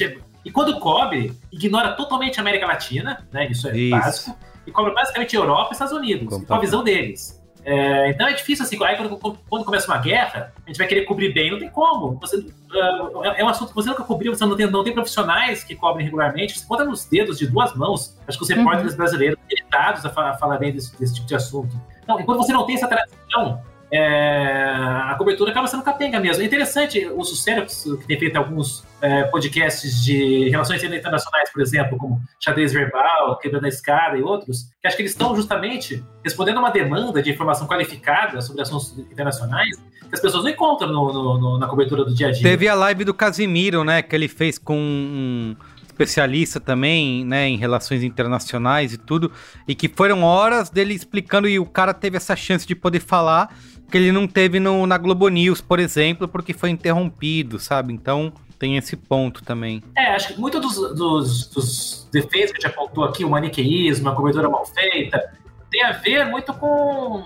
[0.45, 3.47] E quando cobre, ignora totalmente a América Latina, né?
[3.51, 3.91] Isso é Isso.
[3.91, 7.38] básico e cobra basicamente Europa e Estados Unidos, com a visão deles.
[7.65, 11.05] É, então é difícil assim, aí quando, quando, começa uma guerra, a gente vai querer
[11.05, 12.17] cobrir bem, não tem como.
[12.19, 15.63] Você, uh, é um assunto que você nunca cobriu, você não tem, não tem profissionais
[15.63, 18.17] que cobrem regularmente, você conta nos dedos de duas mãos.
[18.27, 18.97] Acho que os repórteres uhum.
[18.97, 21.75] brasileiros irritados a, falar, a falar bem desse, desse tipo de assunto.
[22.03, 23.61] Então, enquanto você não tem essa tradição,
[23.91, 24.73] é,
[25.09, 26.43] a cobertura acaba sendo capenga mesmo.
[26.43, 31.97] É interessante o sucesso que tem feito alguns é, podcasts de relações internacionais, por exemplo,
[31.97, 36.57] como Xadrez Verbal, Quebrando a Escada e outros, que acho que eles estão justamente respondendo
[36.57, 39.75] a uma demanda de informação qualificada sobre assuntos internacionais
[40.09, 42.43] que as pessoas não encontram no, no, no, na cobertura do dia a dia.
[42.43, 47.57] Teve a live do Casimiro, né, que ele fez com um especialista também, né, em
[47.57, 49.31] relações internacionais e tudo,
[49.67, 53.53] e que foram horas dele explicando e o cara teve essa chance de poder falar
[53.89, 57.91] que ele não teve no, na Globo News, por exemplo, porque foi interrompido, sabe?
[57.91, 59.81] Então tem esse ponto também.
[59.95, 64.09] É, acho que muito dos, dos, dos defeitos que a gente apontou aqui, o maniqueísmo,
[64.09, 65.33] a cobertura mal feita,
[65.71, 67.23] tem a ver muito com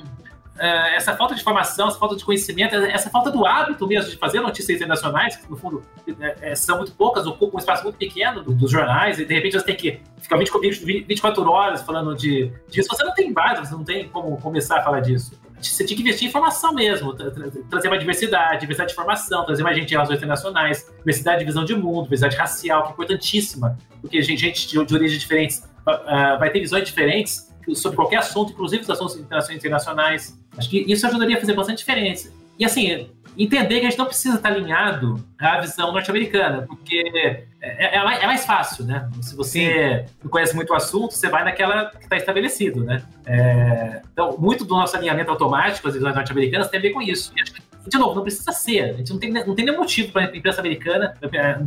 [0.60, 4.18] é, essa falta de informação, essa falta de conhecimento, essa falta do hábito mesmo de
[4.18, 5.84] fazer notícias internacionais, que no fundo
[6.20, 9.54] é, é são muito poucas, ocupam um espaço muito pequeno dos jornais, e de repente
[9.54, 12.88] você tem que ficar 24 horas falando de, disso.
[12.90, 16.02] Você não tem base, você não tem como começar a falar disso você tinha que
[16.02, 19.90] investir em informação mesmo, tra tra trazer mais diversidade, diversidade de informação, trazer mais gente
[19.90, 24.40] em relações internacionais, diversidade de visão de mundo, diversidade racial, que é importantíssima, porque gente,
[24.40, 28.90] gente de, de origens diferentes uh, vai ter visões diferentes sobre qualquer assunto, inclusive os
[28.90, 29.16] assuntos
[29.52, 30.38] internacionais.
[30.58, 32.32] Acho que isso ajudaria a fazer bastante diferença.
[32.60, 37.96] E assim, entender que a gente não precisa estar alinhado à visão norte-americana, porque é,
[37.96, 39.10] é, é, mais fácil, né?
[39.22, 40.14] Se você Sim.
[40.24, 43.02] não conhece muito o assunto, você vai naquela que está estabelecido, né?
[43.26, 47.32] É, então, muito do nosso alinhamento automático às visões norte-americanas tem a ver com isso.
[47.36, 48.82] E acho que, de novo, não precisa ser.
[48.82, 51.14] A gente não tem, não tem nenhum motivo para a imprensa americana,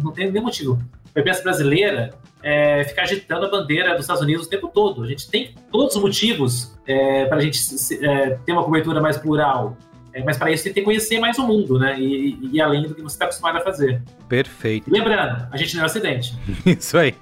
[0.03, 0.79] não tem nenhum motivo
[1.13, 2.11] para a imprensa brasileira
[2.43, 5.03] é, ficar agitando a bandeira dos Estados Unidos o tempo todo.
[5.03, 7.59] A gente tem todos os motivos é, para a gente
[8.05, 9.77] é, ter uma cobertura mais plural.
[10.17, 12.01] É, mas para isso tem que conhecer mais o mundo, né?
[12.01, 14.03] E, e, e além do que você está acostumado a fazer.
[14.27, 14.91] Perfeito.
[14.91, 16.35] lembrando, a gente não é um acidente.
[16.65, 17.15] Isso aí.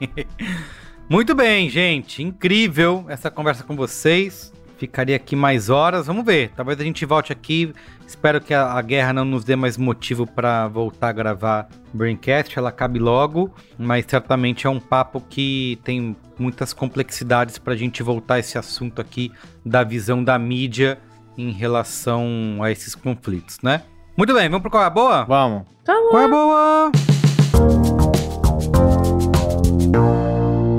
[1.08, 2.22] Muito bem, gente.
[2.22, 4.52] Incrível essa conversa com vocês.
[4.78, 6.06] Ficaria aqui mais horas.
[6.06, 6.52] Vamos ver.
[6.54, 7.72] Talvez a gente volte aqui.
[8.06, 12.56] Espero que a, a guerra não nos dê mais motivo para voltar a gravar Braincast.
[12.56, 13.52] Ela acabe logo.
[13.76, 18.56] Mas certamente é um papo que tem muitas complexidades para a gente voltar a esse
[18.56, 19.32] assunto aqui
[19.66, 20.96] da visão da mídia
[21.36, 23.82] em relação a esses conflitos, né?
[24.16, 25.24] Muito bem, vamos pro qual é a boa?
[25.24, 25.64] Vamos.
[25.84, 26.10] Tá bom.
[26.10, 26.92] Qual é a boa?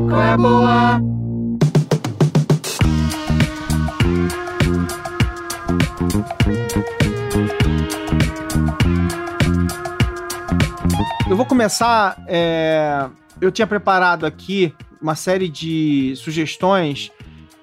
[0.09, 1.15] Qual é a boa?
[11.27, 12.23] Eu vou começar.
[12.27, 13.09] É...
[13.41, 17.11] Eu tinha preparado aqui uma série de sugestões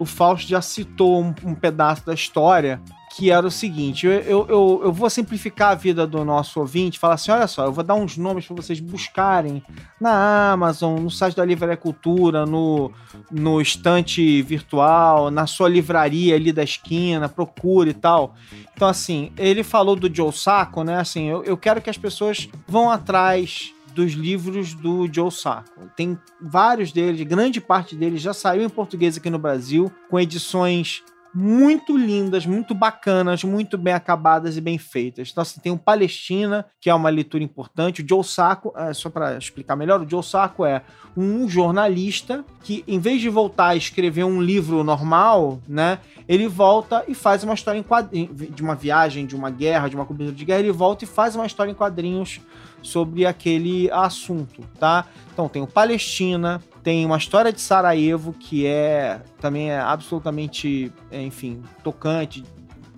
[0.02, 2.80] o Fausto já citou um, um pedaço da história
[3.14, 7.14] que era o seguinte: eu, eu, eu, vou simplificar a vida do nosso ouvinte, falar
[7.14, 9.62] assim: olha só, eu vou dar uns nomes para vocês buscarem
[10.00, 12.90] na Amazon, no site da Livraria Cultura, no,
[13.30, 18.34] no estante virtual, na sua livraria ali da esquina, procure e tal.
[18.74, 20.98] Então, assim, ele falou do Joe Sacco, né?
[20.98, 25.90] Assim, eu, eu quero que as pessoas vão atrás dos livros do Joe Sacco.
[25.96, 31.02] Tem vários deles, grande parte deles já saiu em português aqui no Brasil, com edições
[31.34, 35.30] muito lindas, muito bacanas, muito bem acabadas e bem feitas.
[35.30, 38.02] Então, assim, tem o Palestina, que é uma leitura importante.
[38.02, 40.82] O Joe Sacco, é, só para explicar melhor, o Joe Sacco é
[41.16, 45.98] um jornalista que, em vez de voltar a escrever um livro normal, né,
[46.28, 49.96] ele volta e faz uma história em quadrinhos, de uma viagem, de uma guerra, de
[49.96, 52.40] uma cobertura de guerra, ele volta e faz uma história em quadrinhos
[52.82, 55.06] sobre aquele assunto, tá?
[55.32, 61.62] Então tem o Palestina, tem uma história de Sarajevo que é também é absolutamente, enfim,
[61.82, 62.44] tocante,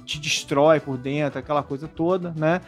[0.05, 2.61] te destrói por dentro, aquela coisa toda, né?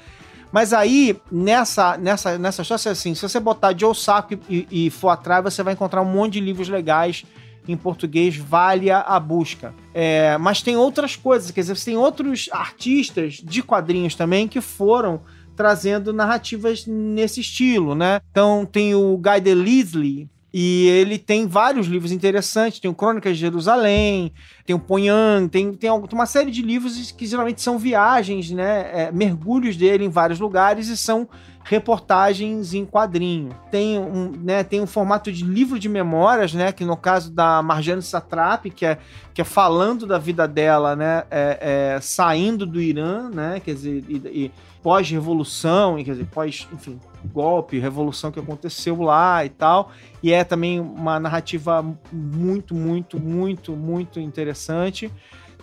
[0.53, 5.09] Mas aí, nessa, nessa, nessa história, assim, se você botar de Osaka e, e for
[5.09, 7.25] atrás, você vai encontrar um monte de livros legais
[7.69, 9.75] em português, vale a busca.
[9.93, 14.61] É, mas tem outras coisas, quer dizer, você tem outros artistas de quadrinhos também que
[14.61, 15.21] foram
[15.57, 18.21] trazendo narrativas nesse estilo, né?
[18.31, 23.41] Então tem o Guy Delisle, e ele tem vários livros interessantes, tem o Crônicas de
[23.41, 24.33] Jerusalém,
[24.65, 28.91] tem o Ponhan, tem, tem uma série de livros que geralmente são viagens, né?
[28.93, 31.29] É, mergulhos dele em vários lugares e são
[31.63, 33.51] reportagens em quadrinho.
[33.73, 36.71] Tem um, né, tem um formato de livro de memórias, né?
[36.73, 38.99] Que no caso da Marjane Satrapi, que é,
[39.35, 41.25] que é falando da vida dela, né?
[41.29, 43.61] É, é, saindo do Irã, né?
[43.65, 49.49] Quer dizer, e, e pós-revolução, quer dizer, pós, enfim, golpe, revolução que aconteceu lá e
[49.49, 49.93] tal.
[50.23, 55.13] E é também uma narrativa muito, muito, muito, muito interessante.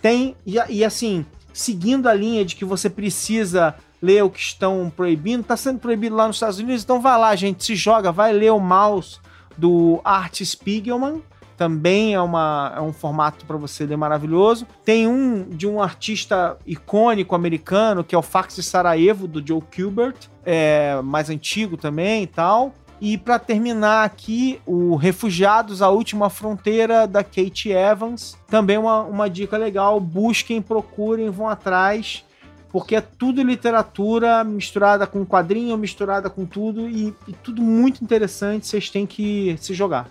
[0.02, 4.92] Tem, e, e assim, seguindo a linha de que você precisa ler o que estão
[4.94, 8.34] proibindo, está sendo proibido lá nos Estados Unidos, então vai lá, gente, se joga, vai
[8.34, 9.18] ler o Mouse
[9.58, 11.22] do Art Spiegelman,
[11.58, 14.68] também é, uma, é um formato para você ler maravilhoso.
[14.84, 19.62] Tem um de um artista icônico americano, que é o Fax de Sarajevo, do Joe
[19.62, 20.16] Kubert,
[20.46, 22.74] é, mais antigo também e tal.
[23.06, 28.38] E para terminar aqui, o Refugiados, a Última Fronteira, da Kate Evans.
[28.48, 30.00] Também uma, uma dica legal.
[30.00, 32.24] Busquem, procurem, vão atrás.
[32.72, 36.90] Porque é tudo literatura misturada com quadrinho, misturada com tudo.
[36.90, 38.68] E, e tudo muito interessante.
[38.68, 40.10] Vocês têm que se jogar.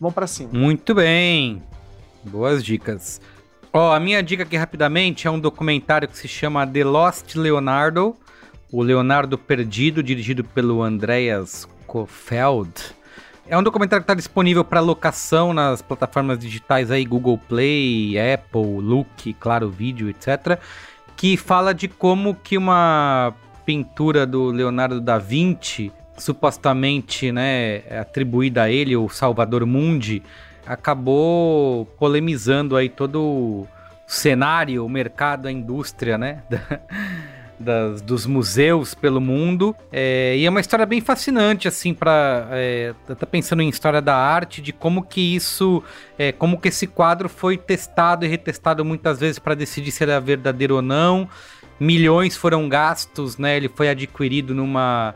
[0.00, 0.50] Vamos para cima.
[0.52, 1.62] Muito bem.
[2.24, 3.20] Boas dicas.
[3.72, 8.16] Ó, a minha dica aqui rapidamente é um documentário que se chama The Lost Leonardo,
[8.70, 12.72] o Leonardo Perdido, dirigido pelo Andreas Kofeld.
[13.46, 18.80] É um documentário que está disponível para locação nas plataformas digitais aí, Google Play, Apple,
[18.80, 20.58] Look, Claro Vídeo, etc.
[21.16, 23.34] Que fala de como que uma
[23.66, 30.22] pintura do Leonardo da Vinci supostamente né, atribuída a ele, o Salvador Mundi,
[30.66, 33.68] acabou polemizando aí todo o
[34.06, 36.42] cenário, o mercado, a indústria, né?
[37.56, 39.76] Das, dos museus pelo mundo.
[39.92, 44.16] É, e é uma história bem fascinante, assim, para é, tá pensando em história da
[44.16, 45.80] arte, de como que isso,
[46.18, 50.10] é, como que esse quadro foi testado e retestado muitas vezes para decidir se ele
[50.10, 51.28] é verdadeiro ou não.
[51.78, 53.56] Milhões foram gastos, né?
[53.56, 55.14] Ele foi adquirido numa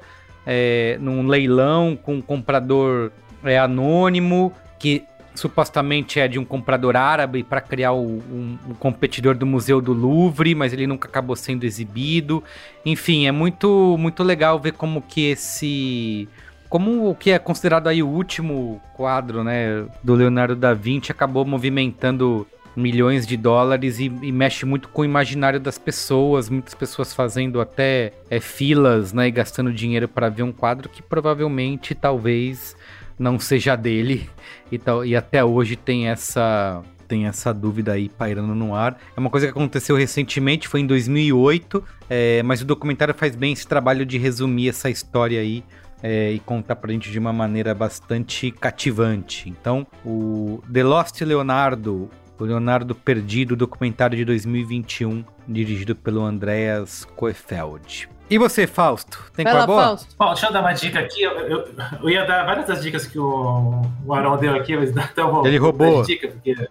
[0.50, 3.12] é, num leilão com um comprador
[3.44, 5.04] é, anônimo, que
[5.34, 9.92] supostamente é de um comprador árabe para criar o, um, um, competidor do Museu do
[9.92, 12.42] Louvre, mas ele nunca acabou sendo exibido.
[12.84, 16.26] Enfim, é muito, muito legal ver como que esse
[16.68, 21.44] como o que é considerado aí o último quadro, né, do Leonardo da Vinci acabou
[21.44, 22.46] movimentando
[22.78, 27.60] milhões de dólares e, e, mexe muito com o imaginário das pessoas, muitas pessoas fazendo
[27.60, 32.76] até é, filas, né, e gastando dinheiro para ver um quadro que provavelmente talvez
[33.18, 34.30] não seja dele
[34.70, 39.00] e, tal, e até hoje tem essa tem essa dúvida aí pairando no ar.
[39.16, 43.55] É uma coisa que aconteceu recentemente, foi em 2008, é, mas o documentário faz bem
[43.55, 45.64] esse trabalho de resumir essa história aí
[46.02, 49.48] é, e contar pra gente de uma maneira bastante cativante.
[49.48, 58.09] Então, o The Lost Leonardo, o Leonardo Perdido, documentário de 2021, dirigido pelo Andreas Koefeld.
[58.31, 59.24] E você, Fausto?
[59.35, 59.82] Tem Vai lá, boa?
[59.82, 60.15] Fausto.
[60.19, 61.23] Bom, deixa eu dar uma dica aqui.
[61.23, 61.69] Eu, eu,
[62.02, 65.47] eu, ia dar várias das dicas que o, o Arão deu aqui, mas então vou,
[65.47, 66.02] Ele roubou.
[66.02, 66.69] Dica, porque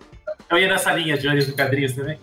[0.50, 2.20] eu ia nessa linha de jornalismo quadrinhos também.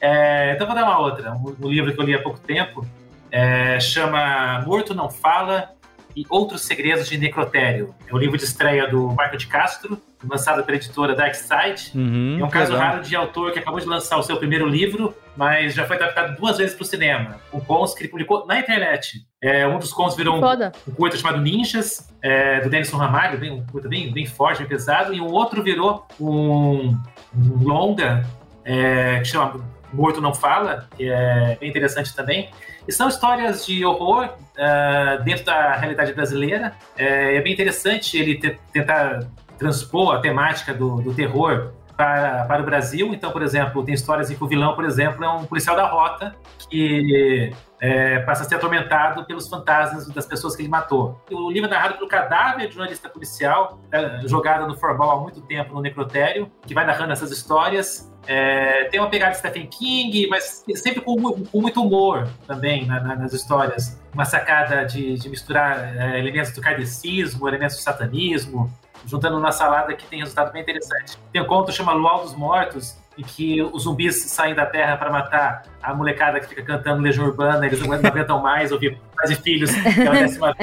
[0.00, 1.32] É, então vou dar uma outra.
[1.32, 2.84] Um, um, livro que eu li há pouco tempo
[3.30, 5.70] é, chama Morto Não Fala
[6.16, 7.94] e Outros Segredos de Necrotério.
[8.06, 11.92] É o livro de estreia do Marco de Castro, lançado pela editora Dark Side.
[11.94, 12.88] Uhum, é um caso legal.
[12.88, 16.36] raro de autor que acabou de lançar o seu primeiro livro, mas já foi adaptado
[16.36, 17.40] duas vezes para o cinema.
[17.52, 19.26] Um contos que ele publicou na internet.
[19.40, 20.44] É, um dos contos virou um,
[20.88, 24.68] um curta chamado Ninjas, é, do Denison Ramalho, bem, um curta bem, bem forte, bem
[24.68, 26.96] pesado, e um outro virou um,
[27.34, 28.24] um longa
[28.64, 29.60] é, que chama
[29.92, 32.50] Morto Não Fala, que é bem interessante também.
[32.86, 36.74] E são histórias de horror uh, dentro da realidade brasileira.
[36.96, 39.20] É, é bem interessante ele te, tentar
[39.62, 43.14] transpor a temática do, do terror para, para o Brasil.
[43.14, 45.86] Então, por exemplo, tem histórias em que o vilão, por exemplo, é um policial da
[45.86, 46.34] rota
[46.68, 51.20] que é, passa a ser atormentado pelos fantasmas das pessoas que ele matou.
[51.30, 55.40] O livro é narrado pelo cadáver de jornalista policial, é, jogado no Forball há muito
[55.42, 58.10] tempo no necrotério, que vai narrando essas histórias.
[58.26, 63.00] É, tem uma pegada de Stephen King, mas sempre com, com muito humor também na,
[63.00, 64.00] na, nas histórias.
[64.14, 68.72] Uma sacada de, de misturar é, elementos do kardecismo, elementos do satanismo,
[69.06, 71.18] juntando uma salada que tem resultado bem interessante.
[71.32, 75.10] Tem um conto chamado Luau dos Mortos, em que os zumbis saem da Terra para
[75.10, 79.34] matar a molecada que fica cantando Legião Urbana, eles não aguentam mais ouvir pais e
[79.34, 80.54] filhos décima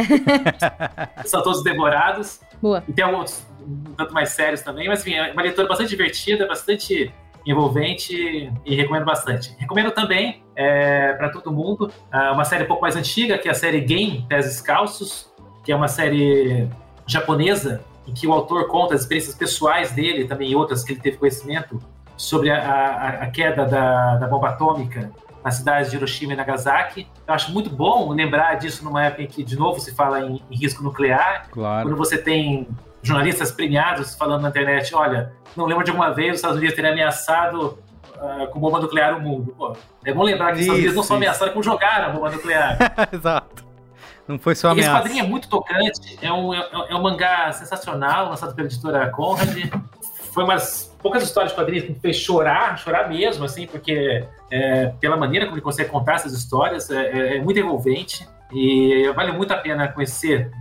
[1.26, 2.42] São todos devorados.
[2.62, 2.84] Boa.
[2.88, 6.48] E tem outros um tanto mais sérios também, mas enfim, é uma leitura bastante divertida,
[6.48, 7.14] bastante
[7.46, 9.56] envolvente e recomendo bastante.
[9.58, 13.52] Recomendo também é, para todo mundo ah, uma série um pouco mais antiga, que é
[13.52, 15.32] a série Game Pés Descalços,
[15.64, 16.68] que é uma série
[17.06, 21.18] japonesa em que o autor conta as experiências pessoais dele, também outras que ele teve
[21.18, 21.80] conhecimento,
[22.18, 25.10] sobre a, a, a queda da, da, bomba atômica
[25.44, 27.08] nas cidades de Hiroshima e Nagasaki.
[27.26, 30.42] Eu acho muito bom lembrar disso numa época em que, de novo, se fala em,
[30.52, 31.48] em risco nuclear.
[31.50, 31.88] Claro.
[31.88, 32.68] Quando você tem
[33.02, 36.92] jornalistas premiados falando na internet, olha, não lembro de alguma vez os Estados Unidos terem
[36.92, 37.80] ameaçado
[38.16, 39.56] uh, com bomba nuclear o mundo.
[39.58, 39.74] Pô,
[40.04, 42.78] é bom lembrar que os Estados Unidos não só ameaçaram, como jogaram a bomba nuclear.
[43.14, 43.69] Exato.
[44.30, 44.92] Não foi só ameaça.
[44.92, 49.10] Esse quadrinho é muito tocante, é um, é, é um mangá sensacional, lançado pela editora
[49.10, 49.58] Conrad.
[50.32, 54.94] Foi umas poucas histórias de quadrinhos que me fez chorar, chorar mesmo, assim, porque é,
[55.00, 59.32] pela maneira como ele consegue contar essas histórias, é, é, é muito envolvente e vale
[59.32, 60.52] muito a pena conhecer.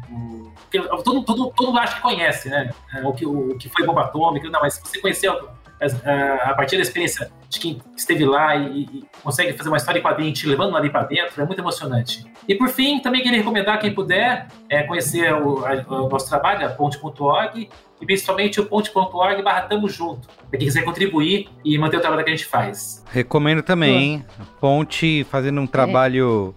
[1.05, 2.71] Todo, todo, todo mundo acha que conhece, né?
[2.95, 5.31] É, o que, o, o que foi bomba atômica, não, mas se você conhecer
[5.81, 10.03] a partir da experiência de quem esteve lá e, e consegue fazer uma história em
[10.03, 12.25] quadrinho te levando ali para dentro, é muito emocionante.
[12.49, 16.67] E por fim, também queria recomendar quem puder é, conhecer o, a, o, nosso trabalho,
[16.67, 17.69] a ponte.org,
[18.01, 22.25] e principalmente o ponte.org barra Tamo Junto, para quem quiser contribuir e manter o trabalho
[22.25, 23.05] que a gente faz.
[23.11, 26.55] Recomendo também, a Ponte fazendo um trabalho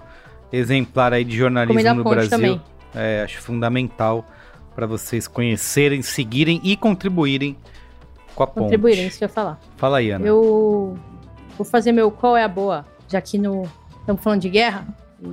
[0.51, 0.57] é.
[0.57, 2.59] exemplar aí de jornalismo no Brasil.
[2.93, 4.25] É, acho fundamental
[4.75, 7.57] para vocês conhecerem, seguirem e contribuírem
[8.47, 8.63] com a ponte.
[8.63, 9.59] Contribuírem, isso que eu ia falar.
[9.77, 10.25] Fala aí, Ana.
[10.25, 10.97] Eu
[11.57, 13.63] vou fazer meu qual é a boa, já que no
[13.99, 14.87] estamos falando de guerra,
[15.21, 15.27] e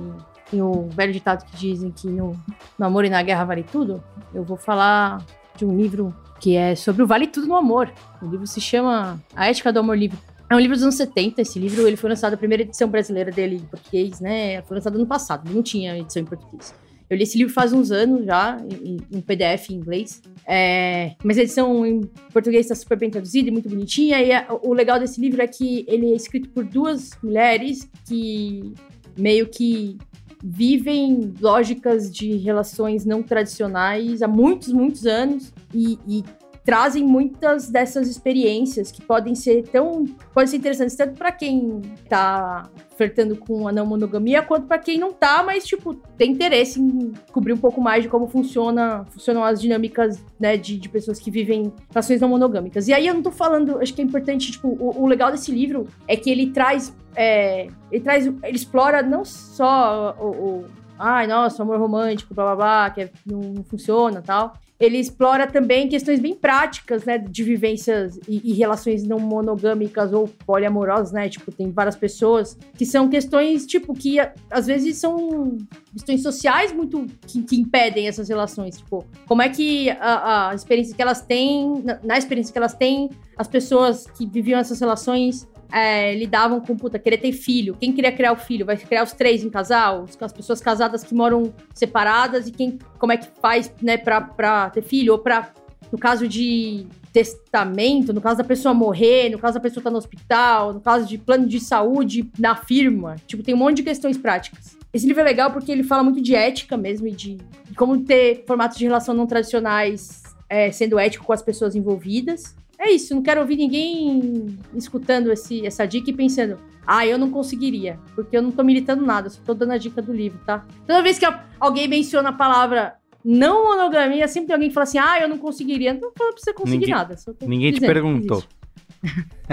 [0.49, 2.39] tem o velho ditado que dizem que no,
[2.77, 4.03] no amor e na guerra vale tudo.
[4.33, 5.23] Eu vou falar
[5.55, 7.91] de um livro que é sobre o vale tudo no amor.
[8.21, 10.17] O livro se chama A Ética do Amor Livre.
[10.49, 11.41] É um livro dos anos 70.
[11.41, 14.61] Esse livro ele foi lançado, a primeira edição brasileira dele em português, né?
[14.63, 16.73] Foi lançado ano passado, não tinha edição em português.
[17.09, 20.21] Eu li esse livro faz uns anos já, em, em PDF em inglês.
[20.45, 24.21] É, mas a edição em português está super bem traduzida e muito bonitinha.
[24.21, 28.73] E a, o legal desse livro é que ele é escrito por duas mulheres que
[29.17, 29.97] meio que
[30.43, 36.23] vivem lógicas de relações não tradicionais há muitos, muitos anos e, e
[36.69, 42.69] trazem muitas dessas experiências que podem ser tão podem ser interessantes tanto para quem tá
[42.95, 47.09] flertando com a não monogamia quanto para quem não tá, mas tipo tem interesse em
[47.09, 51.31] descobrir um pouco mais de como funciona funcionam as dinâmicas né, de, de pessoas que
[51.31, 52.87] vivem relações não monogâmicas.
[52.87, 55.51] E aí eu não tô falando, acho que é importante tipo o, o legal desse
[55.51, 60.65] livro é que ele traz é, ele traz ele explora não só o, o
[60.99, 65.45] ai, nossa, amor romântico, blá blá blá, que é, não, não funciona tal ele explora
[65.45, 71.27] também questões bem práticas, né, de vivências e, e, relações não monogâmicas ou poliamorosas, né?
[71.27, 74.17] Tipo, tem várias pessoas que são questões, tipo, que
[74.49, 75.57] às vezes são
[75.91, 78.77] questões sociais muito que, que impedem essas relações.
[78.77, 82.73] Tipo, como é que a, a experiência que elas têm, na, na experiência que elas
[82.73, 87.75] têm, as pessoas que viviam essas relações é, lidavam com, puta, querer ter filho.
[87.79, 88.65] Quem queria criar o filho?
[88.65, 90.05] Vai criar os três em casal?
[90.19, 94.69] As pessoas casadas que moram separadas e quem, como é que faz, né, pra, pra
[94.69, 95.13] ter filho?
[95.13, 95.51] Ou pra,
[95.91, 99.91] no caso de testamento, no caso da pessoa morrer, no caso da pessoa estar tá
[99.91, 103.15] no hospital, no caso de plano de saúde na firma.
[103.25, 104.77] Tipo, tem um monte de questões práticas.
[104.93, 108.03] Esse livro é legal porque ele fala muito de ética mesmo e de, de como
[108.03, 112.55] ter formatos de relação não tradicionais é, sendo ético com as pessoas envolvidas.
[112.79, 116.57] É isso, não quero ouvir ninguém escutando esse, essa dica e pensando,
[116.87, 120.01] ah, eu não conseguiria, porque eu não tô militando nada, só tô dando a dica
[120.01, 120.65] do livro, tá?
[120.87, 121.25] Toda vez que
[121.59, 125.37] alguém menciona a palavra não monogamia, sempre tem alguém que fala assim, ah, eu não
[125.37, 125.93] conseguiria.
[125.93, 127.15] Não tô falando pra você conseguir ninguém, nada.
[127.41, 128.43] ninguém te perguntou.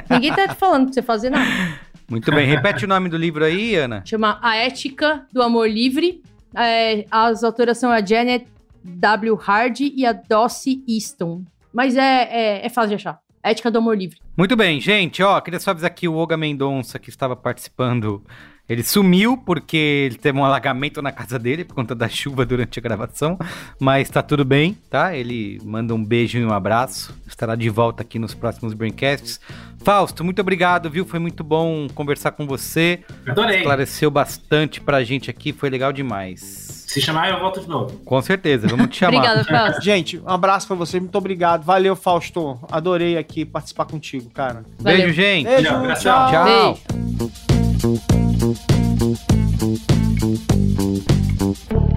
[0.08, 1.44] ninguém tá te falando pra você fazer nada.
[2.08, 4.02] Muito bem, repete o nome do livro aí, Ana.
[4.06, 6.22] Chama A Ética do Amor Livre.
[6.54, 8.46] É, as autoras são a Janet
[8.84, 9.36] W.
[9.44, 11.42] Hardy e a Dossie Easton.
[11.76, 13.20] Mas é, é, é fácil de achar.
[13.42, 14.18] Ética do amor livre.
[14.34, 15.22] Muito bem, gente.
[15.22, 18.24] Ó, queria só avisar aqui o Olga Mendonça, que estava participando
[18.68, 22.78] Ele sumiu porque ele teve um alagamento na casa dele por conta da chuva durante
[22.78, 23.38] a gravação,
[23.78, 25.14] mas tá tudo bem, tá?
[25.14, 27.14] Ele manda um beijo e um abraço.
[27.26, 29.40] Estará de volta aqui nos próximos Braincasts.
[29.84, 31.06] Fausto, muito obrigado, viu?
[31.06, 33.04] Foi muito bom conversar com você.
[33.26, 33.58] Adorei.
[33.58, 36.40] Esclareceu bastante pra gente aqui, foi legal demais.
[36.88, 37.98] Se chamar, eu volto de novo.
[38.04, 39.18] Com certeza, vamos te chamar.
[39.18, 39.82] Obrigado, Fausto.
[39.84, 41.62] Gente, um abraço pra você, muito obrigado.
[41.62, 42.58] Valeu, Fausto.
[42.70, 44.64] Adorei aqui participar contigo, cara.
[44.78, 44.98] Valeu.
[44.98, 45.46] Beijo, gente.
[45.46, 45.94] Beijo, tchau.
[45.96, 46.30] tchau.
[46.30, 46.78] tchau.
[46.94, 48.25] Beijo.
[48.38, 48.60] Thank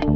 [0.03, 0.08] you.